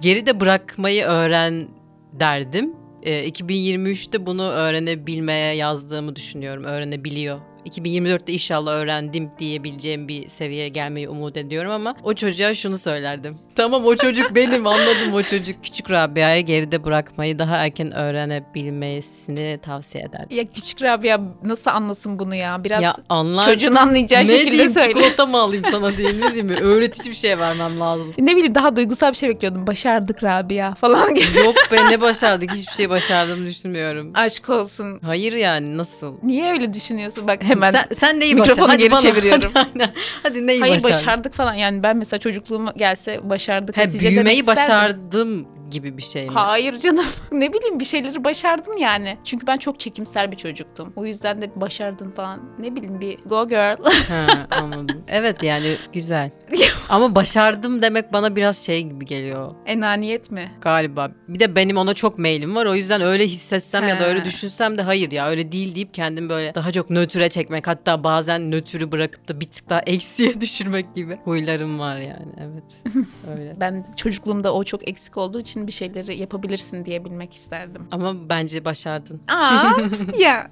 [0.00, 1.68] Geride bırakmayı öğren
[2.12, 2.72] derdim.
[3.02, 6.64] Ee, 2023'te bunu öğrenebilmeye yazdığımı düşünüyorum.
[6.64, 7.40] Öğrenebiliyor.
[7.66, 13.36] 2024'te inşallah öğrendim diyebileceğim bir seviyeye gelmeyi umut ediyorum ama o çocuğa şunu söylerdim.
[13.54, 15.64] Tamam o çocuk benim anladım o çocuk.
[15.64, 20.36] Küçük Rabia'ya geride bırakmayı daha erken öğrenebilmesini tavsiye ederdim.
[20.36, 22.64] ya küçük Rabia nasıl anlasın bunu ya?
[22.64, 23.44] Biraz Ya anlar.
[23.44, 24.86] çocuğun anlayacağı ne şekilde diyeyim söyle.
[24.88, 28.14] çikolata mı alayım sana diyeyim ne diyeyim öğretici bir şey vermem lazım.
[28.18, 29.66] Ne bileyim daha duygusal bir şey bekliyordum.
[29.66, 31.38] Başardık Rabia falan gibi.
[31.44, 34.10] Yok be ne başardık hiçbir şey başardığımı düşünmüyorum.
[34.14, 35.00] Aşk olsun.
[35.04, 36.14] Hayır yani nasıl?
[36.22, 37.28] Niye öyle düşünüyorsun?
[37.28, 38.68] Bak hemen sen, sen neyi mikrofonu?
[38.68, 39.50] Hadi geri bana, çeviriyorum.
[39.54, 39.92] Hadi, aynen.
[40.22, 40.94] hadi neyi Hayır başardın?
[40.94, 41.54] başardık falan.
[41.54, 43.76] Yani ben mesela çocukluğum gelse başardık.
[43.76, 46.32] He, büyümeyi başardım gibi bir şey mi?
[46.34, 47.06] Hayır canım.
[47.32, 49.18] ne bileyim bir şeyleri başardın yani.
[49.24, 50.92] Çünkü ben çok çekimser bir çocuktum.
[50.96, 52.40] O yüzden de başardın falan.
[52.58, 53.76] Ne bileyim bir go girl.
[54.08, 55.02] Ha, anladım.
[55.08, 56.30] Evet yani güzel.
[56.88, 60.52] Ama başardım demek bana biraz şey gibi geliyor Enaniyet mi?
[60.60, 61.10] galiba.
[61.28, 62.66] Bir de benim ona çok mailim var.
[62.66, 64.08] O yüzden öyle hissetsem ya da He.
[64.08, 67.66] öyle düşünsem de hayır ya öyle değil deyip kendim böyle daha çok nötre çekmek.
[67.66, 72.32] Hatta bazen nötrü bırakıp da bir tık daha eksiye düşürmek gibi huylarım var yani.
[72.40, 72.98] Evet.
[73.38, 73.56] Öyle.
[73.60, 77.88] Ben çocukluğumda o çok eksik olduğu için bir şeyleri yapabilirsin diyebilmek isterdim.
[77.90, 79.20] Ama bence başardın.
[79.28, 79.70] Aa
[80.18, 80.50] ya.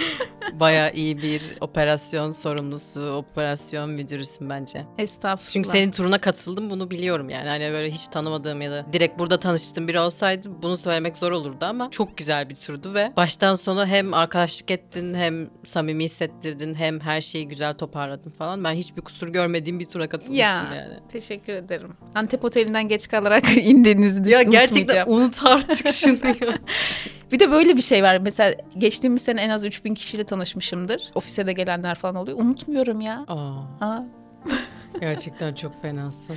[0.60, 4.84] Baya iyi bir operasyon sorumlusu, operasyon müdürüsün bence.
[4.98, 5.48] Estağfurullah.
[5.52, 7.48] Çünkü senin turuna katıldım bunu biliyorum yani.
[7.48, 11.64] Hani böyle hiç tanımadığım ya da direkt burada tanıştığım biri olsaydı bunu söylemek zor olurdu
[11.64, 17.00] ama çok güzel bir turdu ve baştan sona hem arkadaşlık ettin hem samimi hissettirdin hem
[17.00, 18.64] her şeyi güzel toparladın falan.
[18.64, 20.94] Ben hiçbir kusur görmediğim bir tura katılmıştım ya, yani.
[21.12, 21.96] teşekkür ederim.
[22.14, 24.50] Antep Oteli'nden geç kalarak indiğinizi Ya unutmayacağım.
[24.50, 26.58] gerçekten unut artık şunu ya.
[27.32, 28.18] Bir de böyle bir şey var.
[28.18, 31.10] Mesela geçtiğimiz sene en az 3000 kişiyle tanışmışımdır.
[31.14, 32.38] Ofise de gelenler falan oluyor.
[32.38, 33.24] Unutmuyorum ya.
[33.28, 34.02] Aa, Aa,
[35.00, 36.36] gerçekten çok fenasın.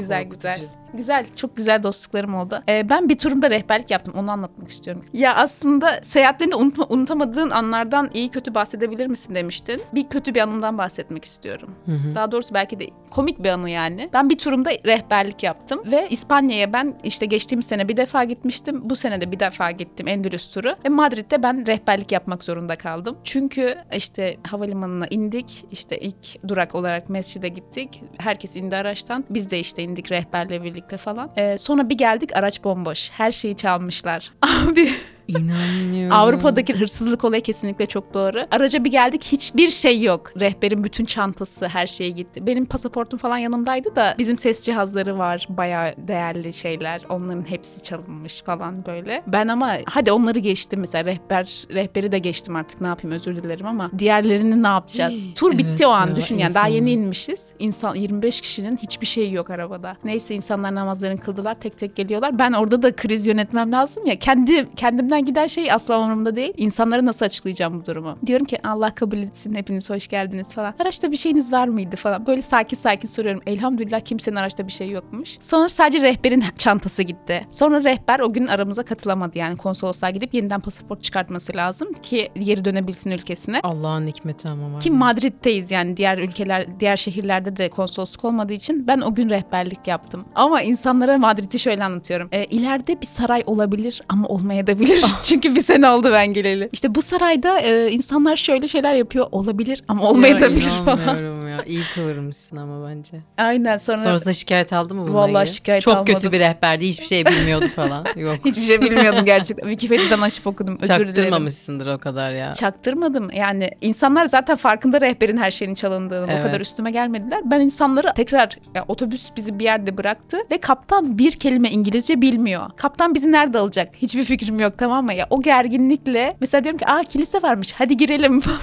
[0.00, 0.48] Güzel Korkutucu.
[0.52, 0.68] güzel.
[0.94, 2.62] Güzel, çok güzel dostluklarım oldu.
[2.68, 5.02] Ee, ben bir turumda rehberlik yaptım, onu anlatmak istiyorum.
[5.12, 9.82] Ya aslında seyahatlerini unutma, unutamadığın anlardan iyi kötü bahsedebilir misin demiştin.
[9.94, 11.74] Bir kötü bir anımdan bahsetmek istiyorum.
[12.14, 14.10] Daha doğrusu belki de komik bir anı yani.
[14.12, 18.90] Ben bir turumda rehberlik yaptım ve İspanya'ya ben işte geçtiğimiz sene bir defa gitmiştim.
[18.90, 20.74] Bu sene de bir defa gittim Endülüs turu.
[20.84, 23.16] Ve Madrid'de ben rehberlik yapmak zorunda kaldım.
[23.24, 25.64] Çünkü işte havalimanına indik.
[25.70, 28.02] işte ilk durak olarak mescide gittik.
[28.18, 29.24] Herkes indi araçtan.
[29.30, 31.30] Biz de işte indik rehberle birlikte falan.
[31.36, 33.10] Ee, sonra bir geldik araç bomboş.
[33.10, 34.32] Her şeyi çalmışlar.
[34.42, 34.90] Abi
[35.28, 36.16] İnanmıyorum.
[36.16, 38.38] Avrupa'daki hırsızlık olayı kesinlikle çok doğru.
[38.50, 40.32] Araca bir geldik hiçbir şey yok.
[40.40, 42.46] Rehberin bütün çantası her şeye gitti.
[42.46, 45.46] Benim pasaportum falan yanımdaydı da bizim ses cihazları var.
[45.48, 47.02] Bayağı değerli şeyler.
[47.08, 49.22] Onların hepsi çalınmış falan böyle.
[49.26, 53.66] Ben ama hadi onları geçtim mesela rehber rehberi de geçtim artık ne yapayım özür dilerim
[53.66, 55.14] ama diğerlerini ne yapacağız?
[55.14, 57.52] Hii, Tur evet bitti o an ya, düşün yani daha yeni inmişiz.
[57.58, 59.96] İnsan 25 kişinin hiçbir şeyi yok arabada.
[60.04, 62.38] Neyse insanlar namazlarını kıldılar tek tek geliyorlar.
[62.38, 64.18] Ben orada da kriz yönetmem lazım ya.
[64.18, 66.52] Kendi kendimden giden şey asla umurumda değil.
[66.56, 68.18] İnsanlara nasıl açıklayacağım bu durumu?
[68.26, 70.74] Diyorum ki Allah kabul etsin hepiniz hoş geldiniz falan.
[70.78, 72.26] Araçta bir şeyiniz var mıydı falan.
[72.26, 73.40] Böyle sakin sakin soruyorum.
[73.46, 75.38] Elhamdülillah kimsenin araçta bir şey yokmuş.
[75.40, 77.46] Sonra sadece rehberin çantası gitti.
[77.50, 82.64] Sonra rehber o gün aramıza katılamadı yani konsolosluğa gidip yeniden pasaport çıkartması lazım ki geri
[82.64, 83.60] dönebilsin ülkesine.
[83.62, 84.80] Allah'ın hikmeti ama var.
[84.80, 89.86] Ki Madrid'deyiz yani diğer ülkeler, diğer şehirlerde de konsolosluk olmadığı için ben o gün rehberlik
[89.86, 90.24] yaptım.
[90.34, 92.28] Ama insanlara Madrid'i şöyle anlatıyorum.
[92.32, 95.04] E, ileride bir saray olabilir ama olmayabilir.
[95.22, 96.68] Çünkü bir sene oldu ben geleli.
[96.72, 101.18] İşte bu sarayda e, insanlar şöyle şeyler yapıyor olabilir ama olmayabilir Ya falan.
[101.58, 101.64] Ya.
[101.64, 103.16] İyi kıvırmışsın ama bence.
[103.38, 105.54] Aynen sonra, Sonrasında şikayet aldı mı bununla Vallahi ilgili?
[105.56, 106.14] şikayet Çok almadım.
[106.14, 106.86] kötü bir rehberdi.
[106.88, 108.06] Hiçbir şey bilmiyordu falan.
[108.16, 108.36] Yok.
[108.44, 109.68] hiçbir şey bilmiyordum gerçekten.
[109.68, 110.78] Wikipedia'dan açıp okudum.
[110.82, 111.06] Özür dilerim.
[111.14, 112.52] Çaktırmamışsındır o kadar ya.
[112.52, 113.30] Çaktırmadım.
[113.30, 116.26] Yani insanlar zaten farkında rehberin her şeyin çalındığını.
[116.32, 116.44] Evet.
[116.44, 117.40] O kadar üstüme gelmediler.
[117.44, 122.70] Ben insanları tekrar ya, otobüs bizi bir yerde bıraktı ve kaptan bir kelime İngilizce bilmiyor.
[122.76, 123.94] Kaptan bizi nerede alacak?
[123.96, 125.14] Hiçbir fikrim yok tamam mı?
[125.14, 128.58] Ya o gerginlikle mesela diyorum ki aa kilise varmış hadi girelim falan.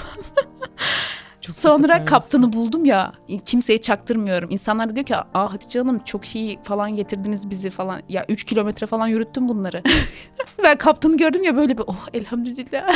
[1.43, 3.13] Çok Sonra kaptanı buldum ya
[3.45, 4.51] kimseye çaktırmıyorum.
[4.51, 8.01] İnsanlar da diyor ki aa Hatice Hanım çok iyi falan getirdiniz bizi falan.
[8.09, 9.81] Ya 3 kilometre falan yürüttüm bunları.
[10.63, 12.95] ben kaptanı gördüm ya böyle bir oh elhamdülillah.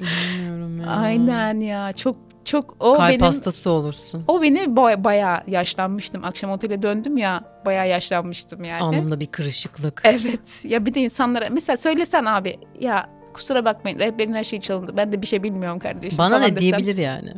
[0.00, 0.86] İnanmıyorum ya.
[0.86, 4.24] Aynen ya çok çok o Kalp benim hastası olursun.
[4.28, 6.24] o beni ba- bayağı yaşlanmıştım.
[6.24, 8.82] Akşam otele döndüm ya bayağı yaşlanmıştım yani.
[8.82, 10.02] Alnında bir kırışıklık.
[10.04, 14.96] Evet ya bir de insanlara mesela söylesen abi ya kusura bakmayın rehberin her şeyi çalındı.
[14.96, 16.58] Ben de bir şey bilmiyorum kardeşim Bana ne desem.
[16.58, 17.32] diyebilir yani?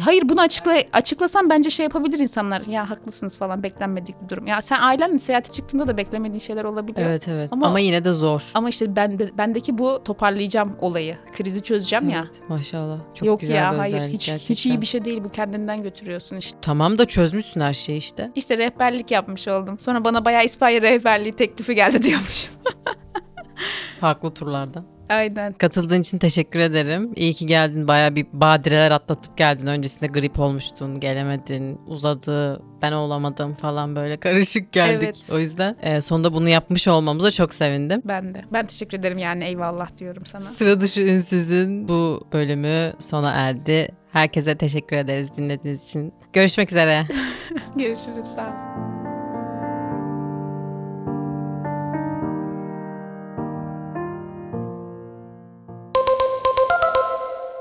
[0.00, 2.62] Hayır bunu açıkla açıklasam bence şey yapabilir insanlar.
[2.66, 4.46] Ya haklısınız falan beklenmedik bir durum.
[4.46, 7.08] Ya sen ailenle seyahate çıktığında da beklemediğin şeyler olabiliyor.
[7.08, 7.48] Evet evet.
[7.52, 8.50] Ama- Ama, yine de zor.
[8.54, 11.16] Ama işte ben bendeki bu toparlayacağım olayı.
[11.36, 12.24] Krizi çözeceğim ya.
[12.26, 12.98] Evet, maşallah.
[13.14, 16.36] Çok Yok güzel ya bir hayır hiç hiç iyi bir şey değil bu kendinden götürüyorsun
[16.36, 16.58] işte.
[16.62, 18.30] Tamam da çözmüşsün her şeyi işte.
[18.34, 19.78] İşte rehberlik yapmış oldum.
[19.78, 22.52] Sonra bana bayağı İspanya rehberliği teklifi geldi diyormuşum.
[24.00, 24.93] Farklı turlardan.
[25.08, 25.52] Aynen.
[25.52, 27.12] Katıldığın için teşekkür ederim.
[27.16, 27.88] İyi ki geldin.
[27.88, 29.66] Baya bir badireler atlatıp geldin.
[29.66, 35.02] Öncesinde grip olmuştun, gelemedin, uzadı, ben olamadım falan böyle karışık geldik.
[35.02, 35.30] Evet.
[35.32, 38.02] O yüzden e, sonunda bunu yapmış olmamıza çok sevindim.
[38.04, 38.44] Ben de.
[38.52, 40.42] Ben teşekkür ederim yani eyvallah diyorum sana.
[40.42, 43.88] Sıra dışı ünsüzün bu bölümü sona erdi.
[44.12, 46.12] Herkese teşekkür ederiz dinlediğiniz için.
[46.32, 47.06] Görüşmek üzere.
[47.76, 48.93] Görüşürüz sağ ol.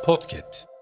[0.04, 0.72] Podcast.